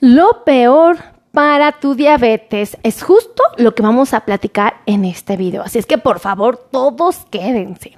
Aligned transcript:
Lo 0.00 0.44
peor 0.44 0.98
para 1.32 1.72
tu 1.72 1.94
diabetes 1.94 2.76
es 2.82 3.02
justo 3.02 3.42
lo 3.56 3.74
que 3.74 3.82
vamos 3.82 4.14
a 4.14 4.20
platicar 4.20 4.76
en 4.86 5.04
este 5.04 5.36
video. 5.36 5.62
Así 5.62 5.78
es 5.78 5.86
que 5.86 5.98
por 5.98 6.20
favor, 6.20 6.56
todos 6.56 7.26
quédense. 7.30 7.96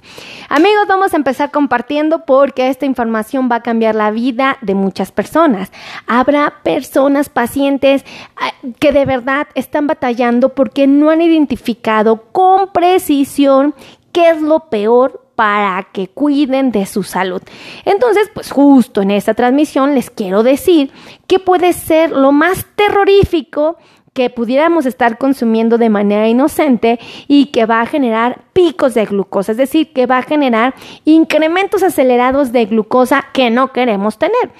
Amigos, 0.49 0.85
vamos 0.87 1.13
a 1.13 1.17
empezar 1.17 1.51
compartiendo 1.51 2.25
porque 2.25 2.69
esta 2.69 2.85
información 2.85 3.49
va 3.51 3.57
a 3.57 3.63
cambiar 3.63 3.95
la 3.95 4.11
vida 4.11 4.57
de 4.61 4.75
muchas 4.75 5.11
personas. 5.11 5.71
Habrá 6.07 6.55
personas, 6.63 7.29
pacientes 7.29 8.03
ah, 8.35 8.51
que 8.79 8.91
de 8.91 9.05
verdad 9.05 9.47
están 9.55 9.87
batallando 9.87 10.49
porque 10.49 10.87
no 10.87 11.09
han 11.09 11.21
identificado 11.21 12.23
con 12.31 12.71
precisión 12.71 13.75
qué 14.11 14.29
es 14.31 14.41
lo 14.41 14.69
peor 14.69 15.25
para 15.41 15.87
que 15.91 16.07
cuiden 16.07 16.71
de 16.71 16.85
su 16.85 17.01
salud. 17.01 17.41
Entonces, 17.83 18.29
pues 18.31 18.51
justo 18.51 19.01
en 19.01 19.09
esta 19.09 19.33
transmisión 19.33 19.95
les 19.95 20.11
quiero 20.11 20.43
decir 20.43 20.91
que 21.25 21.39
puede 21.39 21.73
ser 21.73 22.11
lo 22.11 22.31
más 22.31 22.67
terrorífico 22.75 23.77
que 24.13 24.29
pudiéramos 24.29 24.85
estar 24.85 25.17
consumiendo 25.17 25.79
de 25.79 25.89
manera 25.89 26.27
inocente 26.27 26.99
y 27.27 27.47
que 27.47 27.65
va 27.65 27.81
a 27.81 27.87
generar 27.87 28.43
picos 28.53 28.93
de 28.93 29.07
glucosa, 29.07 29.53
es 29.53 29.57
decir, 29.57 29.93
que 29.93 30.05
va 30.05 30.19
a 30.19 30.21
generar 30.21 30.75
incrementos 31.05 31.81
acelerados 31.81 32.51
de 32.51 32.67
glucosa 32.67 33.25
que 33.33 33.49
no 33.49 33.73
queremos 33.73 34.19
tener. 34.19 34.51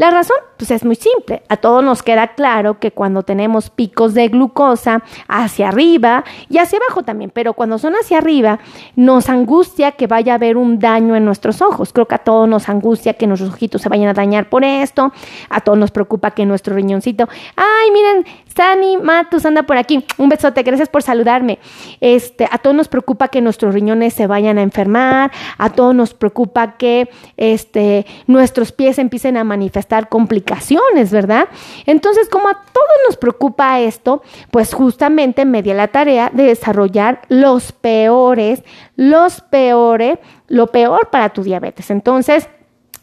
La 0.00 0.08
razón, 0.08 0.38
pues 0.56 0.70
es 0.70 0.82
muy 0.82 0.94
simple. 0.94 1.42
A 1.50 1.58
todos 1.58 1.84
nos 1.84 2.02
queda 2.02 2.28
claro 2.28 2.78
que 2.78 2.90
cuando 2.90 3.22
tenemos 3.22 3.68
picos 3.68 4.14
de 4.14 4.28
glucosa 4.28 5.02
hacia 5.28 5.68
arriba 5.68 6.24
y 6.48 6.56
hacia 6.56 6.78
abajo 6.78 7.02
también, 7.02 7.30
pero 7.30 7.52
cuando 7.52 7.76
son 7.76 7.92
hacia 7.92 8.16
arriba, 8.16 8.60
nos 8.96 9.28
angustia 9.28 9.92
que 9.92 10.06
vaya 10.06 10.32
a 10.32 10.36
haber 10.36 10.56
un 10.56 10.78
daño 10.78 11.16
en 11.16 11.26
nuestros 11.26 11.60
ojos. 11.60 11.92
Creo 11.92 12.08
que 12.08 12.14
a 12.14 12.18
todos 12.24 12.48
nos 12.48 12.70
angustia 12.70 13.12
que 13.12 13.26
nuestros 13.26 13.52
ojitos 13.52 13.82
se 13.82 13.90
vayan 13.90 14.08
a 14.08 14.14
dañar 14.14 14.48
por 14.48 14.64
esto. 14.64 15.12
A 15.50 15.60
todos 15.60 15.76
nos 15.76 15.90
preocupa 15.90 16.30
que 16.30 16.46
nuestro 16.46 16.74
riñoncito, 16.74 17.28
ay, 17.56 17.90
miren, 17.90 18.24
Sani 18.56 18.96
Matus 18.96 19.44
anda 19.44 19.64
por 19.64 19.76
aquí. 19.76 20.06
Un 20.16 20.30
besote, 20.30 20.62
gracias 20.62 20.88
por 20.88 21.02
saludarme. 21.02 21.58
Este, 22.00 22.48
a 22.50 22.56
todos 22.56 22.74
nos 22.74 22.88
preocupa 22.88 23.28
que 23.28 23.42
nuestros 23.42 23.74
riñones 23.74 24.14
se 24.14 24.26
vayan 24.26 24.56
a 24.56 24.62
enfermar, 24.62 25.30
a 25.58 25.68
todos 25.68 25.94
nos 25.94 26.14
preocupa 26.14 26.78
que 26.78 27.10
este, 27.36 28.06
nuestros 28.26 28.72
pies 28.72 28.98
empiecen 28.98 29.36
a 29.36 29.44
manifestar 29.44 29.89
complicaciones, 30.08 31.10
¿verdad? 31.10 31.48
Entonces, 31.86 32.28
como 32.28 32.48
a 32.48 32.54
todos 32.54 32.88
nos 33.06 33.16
preocupa 33.16 33.80
esto, 33.80 34.22
pues 34.50 34.72
justamente 34.72 35.44
me 35.44 35.62
di 35.62 35.72
la 35.72 35.88
tarea 35.88 36.30
de 36.32 36.44
desarrollar 36.44 37.22
los 37.28 37.72
peores, 37.72 38.62
los 38.96 39.40
peores, 39.40 40.18
lo 40.48 40.68
peor 40.68 41.10
para 41.10 41.30
tu 41.30 41.42
diabetes. 41.42 41.90
Entonces, 41.90 42.48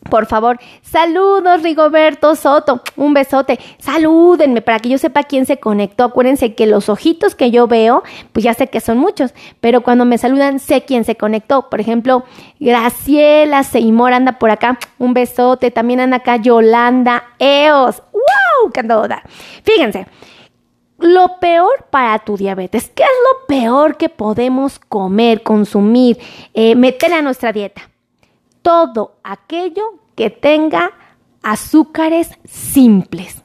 por 0.09 0.25
favor, 0.25 0.59
saludos 0.81 1.63
Rigoberto 1.63 2.35
Soto, 2.35 2.81
un 2.95 3.13
besote, 3.13 3.59
salúdenme 3.79 4.61
para 4.61 4.79
que 4.79 4.89
yo 4.89 4.97
sepa 4.97 5.23
quién 5.23 5.45
se 5.45 5.57
conectó. 5.57 6.05
Acuérdense 6.05 6.55
que 6.55 6.65
los 6.65 6.89
ojitos 6.89 7.35
que 7.35 7.51
yo 7.51 7.67
veo, 7.67 8.03
pues 8.33 8.43
ya 8.43 8.53
sé 8.53 8.67
que 8.67 8.79
son 8.79 8.97
muchos, 8.97 9.33
pero 9.59 9.81
cuando 9.81 10.05
me 10.05 10.17
saludan 10.17 10.59
sé 10.59 10.83
quién 10.83 11.03
se 11.03 11.15
conectó. 11.15 11.69
Por 11.69 11.81
ejemplo, 11.81 12.23
Graciela 12.59 13.63
Seymour 13.63 14.13
anda 14.13 14.33
por 14.33 14.49
acá, 14.49 14.79
un 14.97 15.13
besote. 15.13 15.71
También 15.71 15.99
anda 15.99 16.17
acá 16.17 16.37
Yolanda 16.37 17.23
Eos, 17.39 18.01
¡wow! 18.11 18.71
¡Qué 18.73 18.83
dar! 18.83 19.23
Fíjense, 19.63 20.07
lo 20.99 21.39
peor 21.39 21.85
para 21.89 22.17
tu 22.19 22.37
diabetes, 22.37 22.89
¿qué 22.93 23.03
es 23.03 23.09
lo 23.09 23.47
peor 23.47 23.97
que 23.97 24.09
podemos 24.09 24.79
comer, 24.79 25.43
consumir, 25.43 26.17
eh, 26.53 26.75
meter 26.75 27.13
a 27.13 27.21
nuestra 27.21 27.51
dieta? 27.51 27.89
Todo 28.67 29.15
aquello 29.23 29.93
que 30.13 30.29
tenga 30.29 30.91
azúcares 31.41 32.31
simples. 32.43 33.41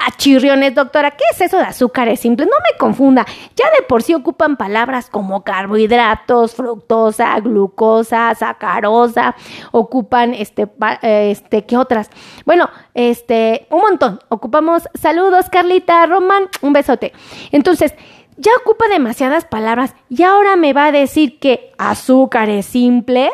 Achirriones, 0.00 0.74
doctora, 0.74 1.12
¿qué 1.12 1.22
es 1.30 1.40
eso 1.42 1.58
de 1.58 1.62
azúcares 1.62 2.18
simples? 2.18 2.48
No 2.48 2.56
me 2.56 2.76
confunda. 2.76 3.24
Ya 3.54 3.70
de 3.70 3.86
por 3.86 4.02
sí 4.02 4.14
ocupan 4.14 4.56
palabras 4.56 5.10
como 5.10 5.44
carbohidratos, 5.44 6.56
fructosa, 6.56 7.38
glucosa, 7.38 8.34
sacarosa, 8.34 9.36
ocupan 9.70 10.34
este, 10.34 10.68
este, 11.02 11.64
¿qué 11.64 11.76
otras? 11.76 12.10
Bueno, 12.44 12.68
este, 12.94 13.68
un 13.70 13.80
montón. 13.80 14.18
Ocupamos 14.28 14.88
saludos, 15.00 15.50
Carlita, 15.52 16.04
Román, 16.06 16.48
un 16.62 16.72
besote. 16.72 17.12
Entonces, 17.52 17.94
ya 18.38 18.50
ocupa 18.60 18.88
demasiadas 18.88 19.44
palabras 19.44 19.94
y 20.08 20.24
ahora 20.24 20.56
me 20.56 20.72
va 20.72 20.86
a 20.86 20.92
decir 20.92 21.38
que 21.38 21.72
azúcares 21.78 22.66
simples. 22.66 23.30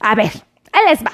A 0.00 0.16
ver, 0.16 0.49
Ahí 0.72 0.82
les 0.88 1.04
va. 1.04 1.12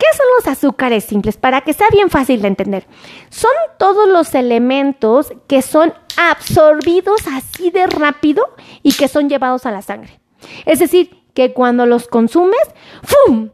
¿Qué 0.00 0.06
son 0.16 0.26
los 0.36 0.48
azúcares 0.48 1.04
simples? 1.04 1.36
Para 1.36 1.60
que 1.60 1.74
sea 1.74 1.88
bien 1.92 2.08
fácil 2.08 2.40
de 2.40 2.48
entender. 2.48 2.86
Son 3.28 3.50
todos 3.78 4.08
los 4.08 4.34
elementos 4.34 5.32
que 5.46 5.60
son 5.60 5.92
absorbidos 6.16 7.20
así 7.30 7.70
de 7.70 7.86
rápido 7.86 8.54
y 8.82 8.92
que 8.94 9.08
son 9.08 9.28
llevados 9.28 9.66
a 9.66 9.70
la 9.70 9.82
sangre. 9.82 10.18
Es 10.64 10.78
decir, 10.78 11.22
que 11.34 11.52
cuando 11.52 11.84
los 11.84 12.08
consumes, 12.08 12.60
¡fum! 13.02 13.50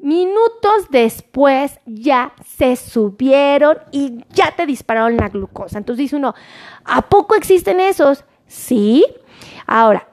Minutos 0.00 0.88
después 0.90 1.78
ya 1.84 2.32
se 2.44 2.74
subieron 2.76 3.78
y 3.92 4.24
ya 4.30 4.50
te 4.56 4.66
dispararon 4.66 5.16
la 5.16 5.28
glucosa. 5.28 5.78
Entonces 5.78 6.04
dice 6.04 6.16
uno, 6.16 6.34
¿a 6.84 7.02
poco 7.02 7.34
existen 7.34 7.80
esos? 7.80 8.24
Sí. 8.46 9.04
Ahora, 9.66 10.08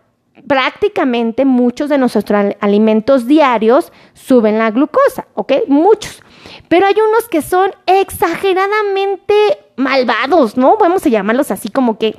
prácticamente 0.47 1.45
muchos 1.45 1.89
de 1.89 1.97
nuestros 1.97 2.53
alimentos 2.59 3.27
diarios 3.27 3.91
suben 4.13 4.57
la 4.57 4.71
glucosa, 4.71 5.27
¿ok? 5.35 5.53
Muchos. 5.67 6.21
Pero 6.67 6.85
hay 6.85 6.95
unos 6.95 7.27
que 7.29 7.41
son 7.41 7.71
exageradamente 7.85 9.33
malvados, 9.75 10.57
¿no? 10.57 10.77
Vamos 10.77 11.05
a 11.05 11.09
llamarlos 11.09 11.51
así 11.51 11.69
como 11.69 11.97
que, 11.97 12.17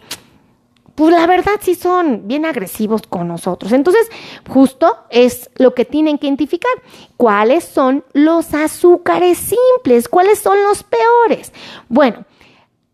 pues 0.95 1.15
la 1.15 1.27
verdad 1.27 1.55
sí 1.61 1.75
son 1.75 2.27
bien 2.29 2.45
agresivos 2.45 3.03
con 3.03 3.29
nosotros. 3.29 3.73
Entonces, 3.73 4.09
justo 4.49 4.97
es 5.11 5.51
lo 5.57 5.75
que 5.75 5.85
tienen 5.85 6.19
que 6.19 6.27
identificar. 6.27 6.73
¿Cuáles 7.17 7.65
son 7.65 8.05
los 8.13 8.53
azúcares 8.55 9.39
simples? 9.39 10.09
¿Cuáles 10.09 10.39
son 10.39 10.63
los 10.63 10.83
peores? 10.83 11.53
Bueno, 11.89 12.25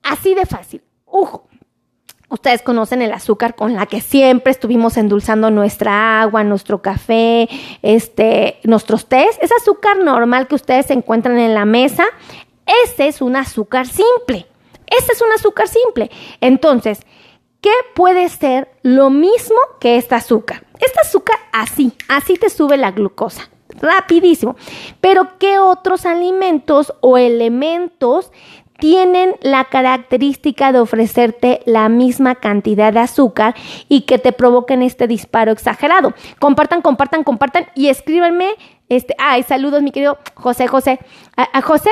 así 0.03 0.34
de 0.34 0.47
fácil. 0.47 0.82
Ojo, 1.04 1.46
Ustedes 2.36 2.60
conocen 2.60 3.00
el 3.00 3.14
azúcar 3.14 3.54
con 3.54 3.72
la 3.72 3.86
que 3.86 4.02
siempre 4.02 4.50
estuvimos 4.50 4.98
endulzando 4.98 5.50
nuestra 5.50 6.20
agua, 6.20 6.44
nuestro 6.44 6.82
café, 6.82 7.48
este, 7.80 8.58
nuestros 8.62 9.06
tés. 9.06 9.38
Es 9.41 9.50
azúcar 9.52 9.97
normal 9.97 10.47
que 10.47 10.54
ustedes 10.54 10.91
encuentran 10.91 11.38
en 11.38 11.54
la 11.54 11.64
mesa. 11.64 12.04
Ese 12.84 13.08
es 13.08 13.22
un 13.22 13.36
azúcar 13.36 13.86
simple. 13.86 14.47
Ese 14.86 15.12
es 15.14 15.22
un 15.22 15.32
azúcar 15.32 15.66
simple. 15.66 16.10
Entonces, 16.42 17.00
¿qué 17.62 17.72
puede 17.94 18.28
ser 18.28 18.68
lo 18.82 19.08
mismo 19.08 19.56
que 19.80 19.97
este 19.97 20.14
azúcar? 20.14 20.66
Este 20.78 21.00
azúcar 21.03 21.38
así, 21.54 21.94
así 22.06 22.34
te 22.34 22.50
sube 22.50 22.76
la 22.76 22.91
glucosa 22.91 23.48
rapidísimo. 23.80 24.56
Pero 25.00 25.38
¿qué 25.38 25.58
otros 25.58 26.04
alimentos 26.04 26.92
o 27.00 27.16
elementos 27.16 28.30
tienen 28.78 29.34
la 29.42 29.64
característica 29.64 30.72
de 30.72 30.81
ofrecerte 30.81 31.60
la 31.66 31.88
misma 31.88 32.37
cantidad 32.37 32.92
de 32.92 33.00
azúcar 33.00 33.54
y 33.88 34.03
que 34.03 34.19
te 34.19 34.32
provoquen 34.32 34.82
este 34.82 35.06
disparo 35.06 35.53
exagerado. 35.53 36.14
Compartan, 36.38 36.82
compartan, 36.82 37.25
compartan 37.25 37.66
y 37.75 37.88
escríbanme. 37.88 38.50
Este, 38.88 39.15
ay, 39.19 39.42
saludos, 39.42 39.82
mi 39.82 39.91
querido 39.91 40.19
José 40.34 40.66
José. 40.66 41.00
A, 41.36 41.60
José 41.60 41.91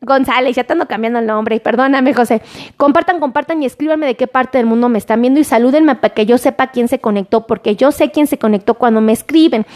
González, 0.00 0.56
ya 0.56 0.64
te 0.64 0.72
ando 0.72 0.86
cambiando 0.86 1.18
el 1.18 1.26
nombre, 1.26 1.60
perdóname, 1.60 2.14
José. 2.14 2.40
Compartan, 2.76 3.20
compartan 3.20 3.62
y 3.62 3.66
escríbanme 3.66 4.06
de 4.06 4.14
qué 4.14 4.26
parte 4.26 4.58
del 4.58 4.66
mundo 4.66 4.88
me 4.88 4.98
están 4.98 5.20
viendo 5.20 5.40
y 5.40 5.44
salúdenme 5.44 5.96
para 5.96 6.14
que 6.14 6.24
yo 6.24 6.38
sepa 6.38 6.68
quién 6.68 6.88
se 6.88 7.00
conectó, 7.00 7.46
porque 7.46 7.76
yo 7.76 7.92
sé 7.92 8.10
quién 8.10 8.26
se 8.26 8.38
conectó 8.38 8.74
cuando 8.74 9.00
me 9.00 9.12
escriben. 9.12 9.66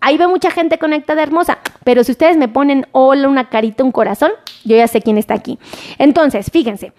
Ahí 0.00 0.16
ve 0.16 0.26
mucha 0.26 0.50
gente 0.50 0.78
conectada 0.78 1.22
hermosa, 1.22 1.58
pero 1.84 2.04
si 2.04 2.12
ustedes 2.12 2.36
me 2.36 2.48
ponen 2.48 2.86
hola, 2.92 3.28
una 3.28 3.50
carita, 3.50 3.84
un 3.84 3.92
corazón, 3.92 4.32
yo 4.64 4.76
ya 4.76 4.88
sé 4.88 5.02
quién 5.02 5.18
está 5.18 5.34
aquí. 5.34 5.58
Entonces, 5.98 6.50
fíjense, 6.50 6.92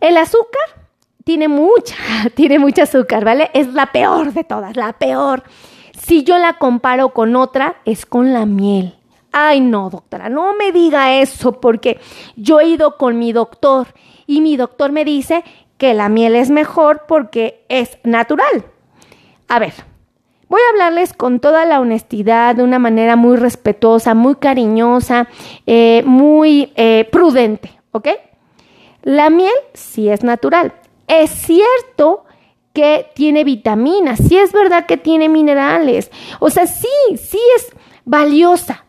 el 0.00 0.16
azúcar 0.16 0.86
tiene 1.24 1.48
mucha, 1.48 1.96
tiene 2.34 2.58
mucho 2.58 2.82
azúcar, 2.82 3.24
¿vale? 3.24 3.50
Es 3.54 3.72
la 3.72 3.86
peor 3.86 4.32
de 4.32 4.44
todas, 4.44 4.76
la 4.76 4.92
peor. 4.92 5.42
Si 5.98 6.24
yo 6.24 6.38
la 6.38 6.58
comparo 6.58 7.10
con 7.10 7.36
otra, 7.36 7.76
es 7.84 8.06
con 8.06 8.32
la 8.32 8.46
miel. 8.46 8.94
Ay, 9.32 9.60
no, 9.60 9.88
doctora, 9.88 10.28
no 10.28 10.54
me 10.54 10.72
diga 10.72 11.14
eso 11.14 11.60
porque 11.60 11.98
yo 12.36 12.60
he 12.60 12.68
ido 12.68 12.98
con 12.98 13.18
mi 13.18 13.32
doctor 13.32 13.88
y 14.26 14.42
mi 14.42 14.56
doctor 14.56 14.92
me 14.92 15.04
dice 15.04 15.42
que 15.78 15.94
la 15.94 16.08
miel 16.08 16.36
es 16.36 16.50
mejor 16.50 17.04
porque 17.08 17.64
es 17.68 17.98
natural. 18.04 18.66
A 19.48 19.58
ver, 19.58 19.72
Voy 20.52 20.60
a 20.60 20.70
hablarles 20.72 21.14
con 21.14 21.40
toda 21.40 21.64
la 21.64 21.80
honestidad, 21.80 22.54
de 22.54 22.62
una 22.62 22.78
manera 22.78 23.16
muy 23.16 23.38
respetuosa, 23.38 24.12
muy 24.12 24.34
cariñosa, 24.34 25.26
eh, 25.64 26.02
muy 26.04 26.74
eh, 26.76 27.08
prudente, 27.10 27.70
¿ok? 27.92 28.08
La 29.00 29.30
miel 29.30 29.54
sí 29.72 30.10
es 30.10 30.22
natural. 30.22 30.74
Es 31.08 31.30
cierto 31.30 32.26
que 32.74 33.06
tiene 33.14 33.44
vitaminas, 33.44 34.18
sí 34.18 34.36
es 34.36 34.52
verdad 34.52 34.84
que 34.84 34.98
tiene 34.98 35.30
minerales, 35.30 36.10
o 36.38 36.50
sea, 36.50 36.66
sí, 36.66 37.16
sí 37.16 37.40
es 37.56 37.74
valiosa, 38.04 38.84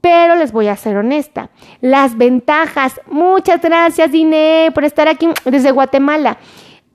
Pero 0.00 0.34
les 0.34 0.50
voy 0.50 0.66
a 0.66 0.76
ser 0.76 0.96
honesta. 0.96 1.50
Las 1.80 2.16
ventajas, 2.16 3.00
muchas 3.06 3.62
gracias 3.62 4.10
Dine 4.10 4.72
por 4.74 4.82
estar 4.82 5.06
aquí 5.06 5.28
desde 5.44 5.70
Guatemala. 5.70 6.38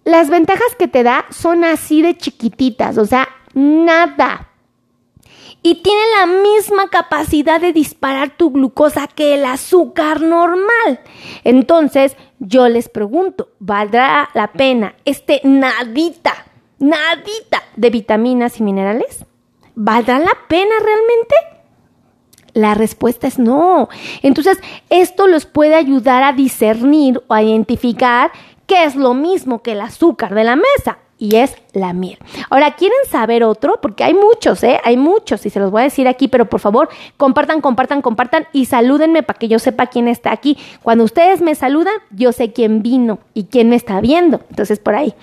Las 0.03 0.29
ventajas 0.29 0.75
que 0.77 0.89
te 0.89 1.03
da 1.03 1.23
son 1.29 1.63
así 1.63 2.01
de 2.01 2.17
chiquititas, 2.17 2.97
o 2.97 3.05
sea, 3.05 3.29
nada. 3.53 4.47
Y 5.63 5.75
tiene 5.83 6.01
la 6.19 6.25
misma 6.25 6.89
capacidad 6.89 7.61
de 7.61 7.71
disparar 7.71 8.35
tu 8.35 8.49
glucosa 8.49 9.07
que 9.07 9.35
el 9.35 9.45
azúcar 9.45 10.21
normal. 10.21 11.01
Entonces, 11.43 12.17
yo 12.39 12.67
les 12.67 12.89
pregunto, 12.89 13.49
¿valdrá 13.59 14.29
la 14.33 14.53
pena 14.53 14.95
este 15.05 15.39
nadita, 15.43 16.45
nadita 16.79 17.61
de 17.75 17.89
vitaminas 17.91 18.59
y 18.59 18.63
minerales? 18.63 19.25
¿Valdrá 19.75 20.17
la 20.17 20.35
pena 20.47 20.73
realmente? 20.83 21.35
La 22.53 22.73
respuesta 22.73 23.27
es 23.27 23.37
no. 23.37 23.87
Entonces, 24.23 24.57
esto 24.89 25.27
los 25.27 25.45
puede 25.45 25.75
ayudar 25.75 26.23
a 26.23 26.33
discernir 26.33 27.21
o 27.27 27.33
a 27.35 27.43
identificar 27.43 28.31
qué 28.65 28.83
es 28.85 28.95
lo 28.95 29.13
mismo 29.13 29.61
que 29.61 29.73
el 29.73 29.81
azúcar 29.81 30.33
de 30.33 30.43
la 30.43 30.55
mesa 30.55 30.97
y 31.21 31.35
es 31.35 31.55
la 31.73 31.93
miel. 31.93 32.17
Ahora, 32.49 32.71
¿quieren 32.71 32.97
saber 33.07 33.43
otro? 33.43 33.79
Porque 33.79 34.03
hay 34.03 34.15
muchos, 34.15 34.63
¿eh? 34.63 34.81
Hay 34.83 34.97
muchos 34.97 35.45
y 35.45 35.51
se 35.51 35.59
los 35.59 35.69
voy 35.69 35.81
a 35.81 35.83
decir 35.83 36.07
aquí, 36.07 36.27
pero 36.27 36.49
por 36.49 36.59
favor, 36.59 36.89
compartan, 37.15 37.61
compartan, 37.61 38.01
compartan 38.01 38.47
y 38.53 38.65
salúdenme 38.65 39.21
para 39.21 39.37
que 39.37 39.47
yo 39.47 39.59
sepa 39.59 39.85
quién 39.85 40.07
está 40.07 40.31
aquí. 40.31 40.57
Cuando 40.81 41.03
ustedes 41.03 41.39
me 41.39 41.53
saludan, 41.53 41.93
yo 42.09 42.31
sé 42.31 42.53
quién 42.53 42.81
vino 42.81 43.19
y 43.35 43.43
quién 43.43 43.69
me 43.69 43.75
está 43.75 44.01
viendo. 44.01 44.41
Entonces, 44.49 44.79
por 44.79 44.95
ahí. 44.95 45.13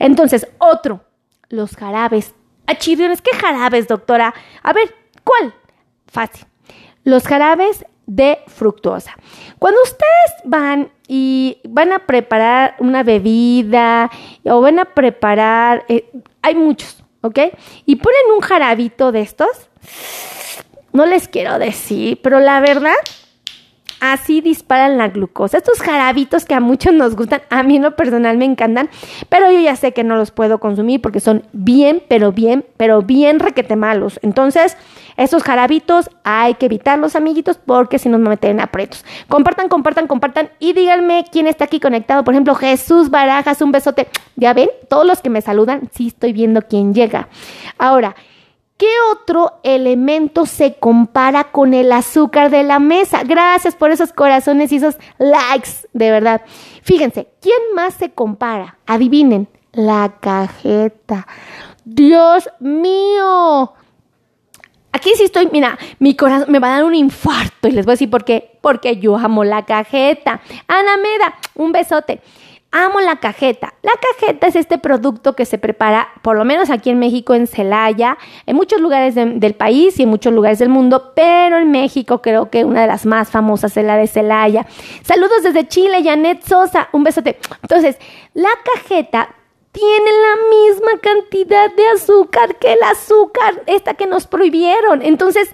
Entonces, 0.00 0.48
otro, 0.58 1.04
los 1.50 1.76
jarabes. 1.76 2.34
Ah, 2.66 2.74
chirriones, 2.74 3.22
¿qué 3.22 3.30
jarabes, 3.36 3.86
doctora? 3.86 4.34
A 4.64 4.72
ver, 4.72 4.92
¿cuál? 5.22 5.54
Fácil 6.08 6.46
los 7.04 7.26
jarabes 7.26 7.84
de 8.06 8.38
fructuosa. 8.46 9.12
Cuando 9.58 9.80
ustedes 9.82 10.42
van 10.44 10.90
y 11.08 11.58
van 11.64 11.92
a 11.92 12.00
preparar 12.00 12.76
una 12.78 13.02
bebida 13.02 14.10
o 14.44 14.60
van 14.60 14.78
a 14.78 14.84
preparar, 14.84 15.84
eh, 15.88 16.10
hay 16.42 16.54
muchos, 16.54 17.02
¿ok? 17.22 17.38
Y 17.86 17.96
ponen 17.96 18.32
un 18.34 18.40
jarabito 18.40 19.12
de 19.12 19.20
estos, 19.20 19.70
no 20.92 21.06
les 21.06 21.28
quiero 21.28 21.58
decir, 21.58 22.20
pero 22.22 22.40
la 22.40 22.60
verdad 22.60 22.94
así 24.12 24.42
disparan 24.42 24.98
la 24.98 25.08
glucosa. 25.08 25.56
Estos 25.56 25.80
jarabitos 25.80 26.44
que 26.44 26.52
a 26.52 26.60
muchos 26.60 26.92
nos 26.92 27.16
gustan, 27.16 27.40
a 27.48 27.62
mí 27.62 27.76
en 27.76 27.82
lo 27.82 27.96
personal 27.96 28.36
me 28.36 28.44
encantan, 28.44 28.90
pero 29.30 29.50
yo 29.50 29.60
ya 29.60 29.76
sé 29.76 29.92
que 29.92 30.04
no 30.04 30.16
los 30.16 30.30
puedo 30.30 30.58
consumir 30.58 31.00
porque 31.00 31.20
son 31.20 31.44
bien, 31.52 32.02
pero 32.06 32.30
bien, 32.30 32.66
pero 32.76 33.00
bien 33.00 33.40
requete 33.40 33.76
malos. 33.76 34.20
Entonces, 34.22 34.76
estos 35.16 35.42
jarabitos 35.42 36.10
hay 36.22 36.54
que 36.54 36.66
evitarlos, 36.66 37.16
amiguitos, 37.16 37.56
porque 37.56 37.98
si 37.98 38.10
no 38.10 38.18
me 38.18 38.28
meten 38.28 38.60
aprietos. 38.60 39.06
Compartan, 39.28 39.68
compartan, 39.68 40.06
compartan 40.06 40.50
y 40.58 40.74
díganme 40.74 41.24
quién 41.32 41.46
está 41.46 41.64
aquí 41.64 41.80
conectado. 41.80 42.24
Por 42.24 42.34
ejemplo, 42.34 42.54
Jesús 42.54 43.08
Barajas, 43.08 43.62
un 43.62 43.72
besote. 43.72 44.08
Ya 44.36 44.52
ven, 44.52 44.68
todos 44.90 45.06
los 45.06 45.22
que 45.22 45.30
me 45.30 45.40
saludan, 45.40 45.88
sí 45.94 46.08
estoy 46.08 46.34
viendo 46.34 46.60
quién 46.60 46.92
llega. 46.92 47.28
Ahora, 47.78 48.16
¿Qué 48.76 48.88
otro 49.12 49.60
elemento 49.62 50.46
se 50.46 50.74
compara 50.74 51.52
con 51.52 51.74
el 51.74 51.92
azúcar 51.92 52.50
de 52.50 52.64
la 52.64 52.80
mesa? 52.80 53.22
Gracias 53.22 53.76
por 53.76 53.92
esos 53.92 54.12
corazones 54.12 54.72
y 54.72 54.76
esos 54.76 54.96
likes, 55.18 55.86
de 55.92 56.10
verdad. 56.10 56.42
Fíjense, 56.82 57.28
¿quién 57.40 57.56
más 57.76 57.94
se 57.94 58.10
compara? 58.10 58.78
Adivinen, 58.86 59.46
la 59.72 60.14
cajeta. 60.20 61.28
Dios 61.84 62.50
mío. 62.58 63.74
Aquí 64.90 65.10
sí 65.16 65.24
estoy, 65.24 65.48
mira, 65.52 65.78
mi 66.00 66.16
corazón 66.16 66.50
me 66.50 66.58
va 66.58 66.68
a 66.68 66.76
dar 66.76 66.84
un 66.84 66.94
infarto 66.94 67.68
y 67.68 67.72
les 67.72 67.84
voy 67.84 67.92
a 67.92 67.94
decir 67.94 68.10
por 68.10 68.24
qué. 68.24 68.58
Porque 68.60 68.96
yo 68.96 69.16
amo 69.16 69.44
la 69.44 69.64
cajeta. 69.64 70.40
Ana 70.66 70.96
Meda, 70.96 71.34
un 71.54 71.70
besote. 71.70 72.22
Amo 72.76 73.00
la 73.00 73.20
cajeta. 73.20 73.74
La 73.82 73.92
cajeta 73.92 74.48
es 74.48 74.56
este 74.56 74.78
producto 74.78 75.36
que 75.36 75.44
se 75.44 75.58
prepara, 75.58 76.08
por 76.22 76.36
lo 76.36 76.44
menos 76.44 76.70
aquí 76.70 76.90
en 76.90 76.98
México, 76.98 77.32
en 77.32 77.46
Celaya, 77.46 78.18
en 78.46 78.56
muchos 78.56 78.80
lugares 78.80 79.14
del 79.14 79.54
país 79.54 80.00
y 80.00 80.02
en 80.02 80.08
muchos 80.08 80.32
lugares 80.32 80.58
del 80.58 80.70
mundo, 80.70 81.12
pero 81.14 81.58
en 81.58 81.70
México 81.70 82.20
creo 82.20 82.50
que 82.50 82.64
una 82.64 82.80
de 82.80 82.88
las 82.88 83.06
más 83.06 83.30
famosas 83.30 83.76
es 83.76 83.84
la 83.84 83.96
de 83.96 84.08
Celaya. 84.08 84.66
Saludos 85.04 85.44
desde 85.44 85.68
Chile, 85.68 86.02
Janet 86.02 86.42
Sosa, 86.42 86.88
un 86.90 87.04
besote. 87.04 87.38
Entonces, 87.62 87.96
la 88.32 88.50
cajeta 88.64 89.36
tiene 89.70 90.10
la 90.10 90.34
misma 90.50 91.00
cantidad 91.00 91.72
de 91.72 91.86
azúcar 91.94 92.56
que 92.56 92.72
el 92.72 92.82
azúcar, 92.82 93.62
esta 93.66 93.94
que 93.94 94.08
nos 94.08 94.26
prohibieron. 94.26 95.00
Entonces, 95.02 95.48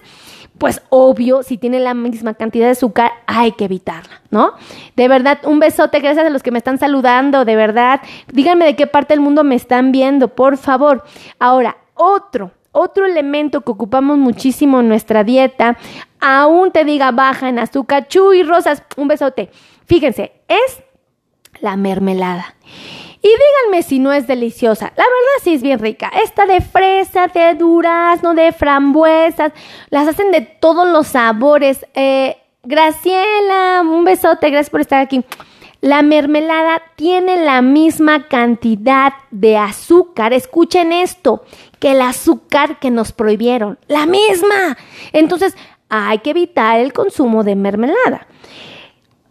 pues 0.61 0.83
obvio, 0.89 1.41
si 1.41 1.57
tiene 1.57 1.79
la 1.79 1.95
misma 1.95 2.35
cantidad 2.35 2.67
de 2.67 2.73
azúcar, 2.73 3.11
hay 3.25 3.53
que 3.53 3.65
evitarla, 3.65 4.21
¿no? 4.29 4.53
De 4.95 5.07
verdad, 5.07 5.39
un 5.45 5.59
besote, 5.59 5.99
gracias 5.99 6.27
a 6.27 6.29
los 6.29 6.43
que 6.43 6.51
me 6.51 6.59
están 6.59 6.77
saludando, 6.77 7.45
de 7.45 7.55
verdad. 7.55 7.99
Díganme 8.31 8.65
de 8.65 8.75
qué 8.75 8.85
parte 8.85 9.15
del 9.15 9.21
mundo 9.21 9.43
me 9.43 9.55
están 9.55 9.91
viendo, 9.91 10.27
por 10.27 10.57
favor. 10.57 11.03
Ahora, 11.39 11.77
otro, 11.95 12.51
otro 12.73 13.07
elemento 13.07 13.61
que 13.61 13.71
ocupamos 13.71 14.19
muchísimo 14.19 14.81
en 14.81 14.87
nuestra 14.87 15.23
dieta, 15.23 15.79
aún 16.19 16.71
te 16.71 16.85
diga 16.85 17.09
baja 17.09 17.49
en 17.49 17.57
azúcar, 17.57 18.07
chuy, 18.07 18.43
rosas, 18.43 18.83
un 18.97 19.07
besote. 19.07 19.49
Fíjense, 19.87 20.31
es 20.47 20.83
la 21.59 21.75
mermelada. 21.75 22.53
Y 23.23 23.27
díganme 23.27 23.83
si 23.83 23.99
no 23.99 24.11
es 24.11 24.25
deliciosa. 24.25 24.85
La 24.97 25.03
verdad 25.03 25.43
sí 25.43 25.53
es 25.53 25.61
bien 25.61 25.79
rica. 25.79 26.11
Esta 26.23 26.45
de 26.45 26.59
fresa, 26.59 27.27
de 27.27 27.53
durazno, 27.53 28.33
de 28.33 28.51
frambuesas. 28.51 29.51
Las 29.89 30.07
hacen 30.07 30.31
de 30.31 30.41
todos 30.41 30.87
los 30.87 31.07
sabores. 31.07 31.85
Eh, 31.93 32.37
Graciela, 32.63 33.81
un 33.83 34.03
besote. 34.05 34.49
Gracias 34.49 34.71
por 34.71 34.81
estar 34.81 35.01
aquí. 35.01 35.23
La 35.81 36.01
mermelada 36.03 36.81
tiene 36.95 37.43
la 37.43 37.61
misma 37.61 38.27
cantidad 38.27 39.13
de 39.29 39.57
azúcar. 39.57 40.33
Escuchen 40.33 40.91
esto, 40.91 41.43
que 41.79 41.91
el 41.91 42.01
azúcar 42.01 42.79
que 42.79 42.91
nos 42.91 43.11
prohibieron. 43.11 43.79
La 43.87 44.05
misma. 44.05 44.77
Entonces, 45.11 45.55
hay 45.89 46.19
que 46.19 46.31
evitar 46.31 46.79
el 46.79 46.93
consumo 46.93 47.43
de 47.43 47.55
mermelada. 47.55 48.27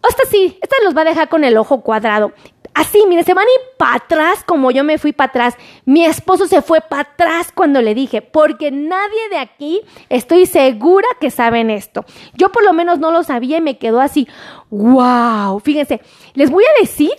Esta 0.09 0.25
sí, 0.29 0.59
esta 0.61 0.77
los 0.85 0.97
va 0.97 1.03
a 1.03 1.05
dejar 1.05 1.29
con 1.29 1.45
el 1.45 1.57
ojo 1.57 1.83
cuadrado. 1.83 2.33
Así, 2.72 3.05
mire, 3.08 3.25
se 3.25 3.34
van 3.34 3.46
a 3.46 3.50
ir 3.50 3.76
para 3.76 3.96
atrás 3.96 4.44
como 4.44 4.70
yo 4.70 4.84
me 4.84 4.99
fui 4.99 5.12
para 5.12 5.31
atrás. 5.31 5.56
Mi 5.84 6.05
esposo 6.05 6.46
se 6.46 6.62
fue 6.62 6.81
para 6.81 7.02
atrás 7.02 7.52
cuando 7.52 7.82
le 7.82 7.94
dije, 7.94 8.22
porque 8.22 8.70
nadie 8.70 9.28
de 9.31 9.38
aquí 9.38 9.81
estoy 10.08 10.46
segura 10.46 11.08
que 11.20 11.31
saben 11.31 11.70
esto. 11.70 12.05
Yo 12.34 12.50
por 12.52 12.64
lo 12.64 12.72
menos 12.72 12.99
no 12.99 13.11
lo 13.11 13.22
sabía 13.22 13.58
y 13.58 13.61
me 13.61 13.78
quedó 13.78 14.00
así, 14.00 14.28
wow. 14.70 15.58
Fíjense, 15.61 16.00
les 16.34 16.50
voy 16.50 16.64
a 16.64 16.81
decir 16.81 17.11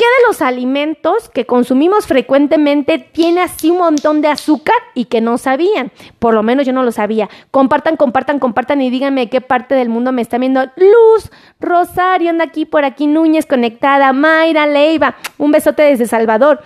¿Qué 0.00 0.06
de 0.06 0.28
los 0.28 0.40
alimentos 0.40 1.28
que 1.28 1.44
consumimos 1.44 2.06
frecuentemente 2.06 2.98
tiene 2.98 3.42
así 3.42 3.68
un 3.68 3.76
montón 3.76 4.22
de 4.22 4.28
azúcar 4.28 4.76
y 4.94 5.04
que 5.04 5.20
no 5.20 5.36
sabían? 5.36 5.92
Por 6.18 6.32
lo 6.32 6.42
menos 6.42 6.64
yo 6.64 6.72
no 6.72 6.82
lo 6.82 6.90
sabía. 6.90 7.28
Compartan, 7.50 7.96
compartan, 7.96 8.38
compartan 8.38 8.80
y 8.80 8.88
díganme 8.88 9.28
qué 9.28 9.42
parte 9.42 9.74
del 9.74 9.90
mundo 9.90 10.10
me 10.10 10.22
está 10.22 10.38
viendo. 10.38 10.62
Luz, 10.76 11.30
Rosario, 11.60 12.30
anda 12.30 12.44
aquí 12.44 12.64
por 12.64 12.86
aquí, 12.86 13.06
Núñez 13.08 13.44
conectada, 13.44 14.14
Mayra, 14.14 14.66
Leiva, 14.66 15.16
un 15.36 15.50
besote 15.52 15.82
desde 15.82 16.06
Salvador. 16.06 16.62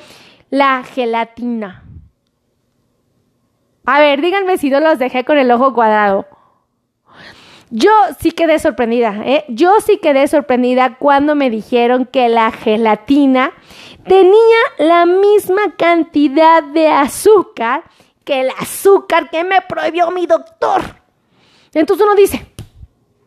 La 0.50 0.84
gelatina. 0.84 1.82
A 3.84 3.98
ver, 3.98 4.20
díganme 4.20 4.58
si 4.58 4.70
no 4.70 4.78
los 4.78 5.00
dejé 5.00 5.24
con 5.24 5.38
el 5.38 5.50
ojo 5.50 5.74
cuadrado. 5.74 6.24
Yo 7.76 7.90
sí 8.20 8.30
quedé 8.30 8.60
sorprendida, 8.60 9.20
¿eh? 9.24 9.44
Yo 9.48 9.80
sí 9.80 9.98
quedé 9.98 10.28
sorprendida 10.28 10.96
cuando 10.96 11.34
me 11.34 11.50
dijeron 11.50 12.06
que 12.06 12.28
la 12.28 12.52
gelatina 12.52 13.52
tenía 14.06 14.58
la 14.78 15.06
misma 15.06 15.74
cantidad 15.76 16.62
de 16.62 16.86
azúcar 16.86 17.82
que 18.24 18.42
el 18.42 18.50
azúcar 18.60 19.28
que 19.28 19.42
me 19.42 19.60
prohibió 19.60 20.12
mi 20.12 20.24
doctor. 20.24 20.82
Entonces 21.72 22.06
uno 22.06 22.14
dice, 22.14 22.46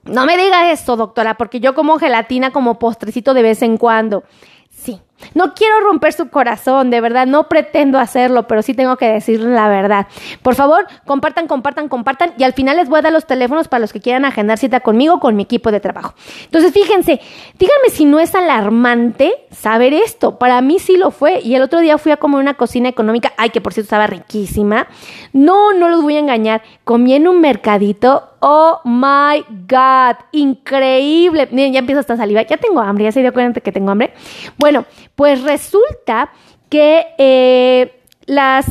no 0.06 0.26
me 0.26 0.38
diga 0.38 0.72
esto, 0.72 0.96
doctora, 0.96 1.36
porque 1.36 1.60
yo 1.60 1.76
como 1.76 2.00
gelatina 2.00 2.52
como 2.52 2.80
postrecito 2.80 3.34
de 3.34 3.42
vez 3.42 3.62
en 3.62 3.76
cuando. 3.76 4.24
Sí, 4.70 5.02
no 5.34 5.54
quiero 5.54 5.80
romper 5.82 6.14
su 6.14 6.30
corazón, 6.30 6.90
de 6.90 7.02
verdad, 7.02 7.28
no 7.28 7.48
pretendo 7.48 8.00
hacerlo, 8.00 8.48
pero 8.48 8.62
sí 8.62 8.74
tengo 8.74 8.98
que 8.98 9.12
decirle 9.12 9.50
la 9.50 9.68
verdad. 9.68 10.08
Por 10.42 10.56
favor, 10.56 10.88
compartan, 11.06 11.48
compartan, 11.48 11.90
compartan 11.90 12.34
y 12.38 12.44
al 12.44 12.54
final 12.54 12.78
les 12.78 12.90
voy 12.90 13.00
a 13.00 13.02
dar 13.04 13.14
los 13.14 13.26
teléfonos 13.26 13.68
para 13.68 13.80
los 13.80 13.94
que 13.94 14.02
quieran 14.02 14.26
agendar 14.26 14.58
cita 14.58 14.80
conmigo 14.80 15.20
con 15.20 15.36
mi 15.36 15.44
equipo 15.44 15.72
de 15.72 15.80
trabajo. 15.80 16.14
Entonces, 16.46 16.72
fíjense, 16.72 17.20
díganme 17.58 17.90
si 17.92 18.06
no 18.06 18.20
es 18.20 18.36
alarmante 18.36 19.34
saber 19.52 19.94
esto. 19.94 20.38
Para 20.38 20.62
mí 20.62 20.80
sí 20.80 20.98
lo 20.98 21.12
fue 21.12 21.40
y 21.42 21.56
el 21.56 21.62
otro 21.62 21.80
día 21.80 21.98
fui 21.98 22.12
a 22.12 22.18
comer 22.18 22.40
una 22.40 22.54
cocina 22.56 22.90
económica, 22.90 23.34
ay, 23.38 23.50
que 23.50 23.62
por 23.62 23.74
cierto 23.74 23.88
estaba 23.88 24.08
riquísima. 24.08 24.88
No, 25.34 25.74
no 25.74 25.90
los 25.90 26.02
voy 26.02 26.16
a 26.16 26.20
engañar, 26.20 26.62
comí 26.84 27.14
en 27.14 27.28
un 27.28 27.42
mercadito 27.42 28.30
Oh 28.40 28.82
my 28.86 29.44
God, 29.68 30.18
increíble. 30.32 31.48
Miren, 31.52 31.74
ya 31.74 31.80
empiezo 31.80 32.02
esta 32.02 32.18
saliva. 32.18 32.44
Ya 32.44 32.58
tengo 32.58 32.82
hambre, 32.82 33.06
ya 33.06 33.12
se 33.12 33.22
dio 33.22 33.34
cuenta 33.34 33.62
que 33.62 33.72
tengo 33.72 33.92
hambre. 33.92 34.14
Bueno, 34.58 34.86
pues 35.18 35.42
resulta 35.42 36.30
que 36.70 37.08
eh, 37.18 38.04
las, 38.28 38.68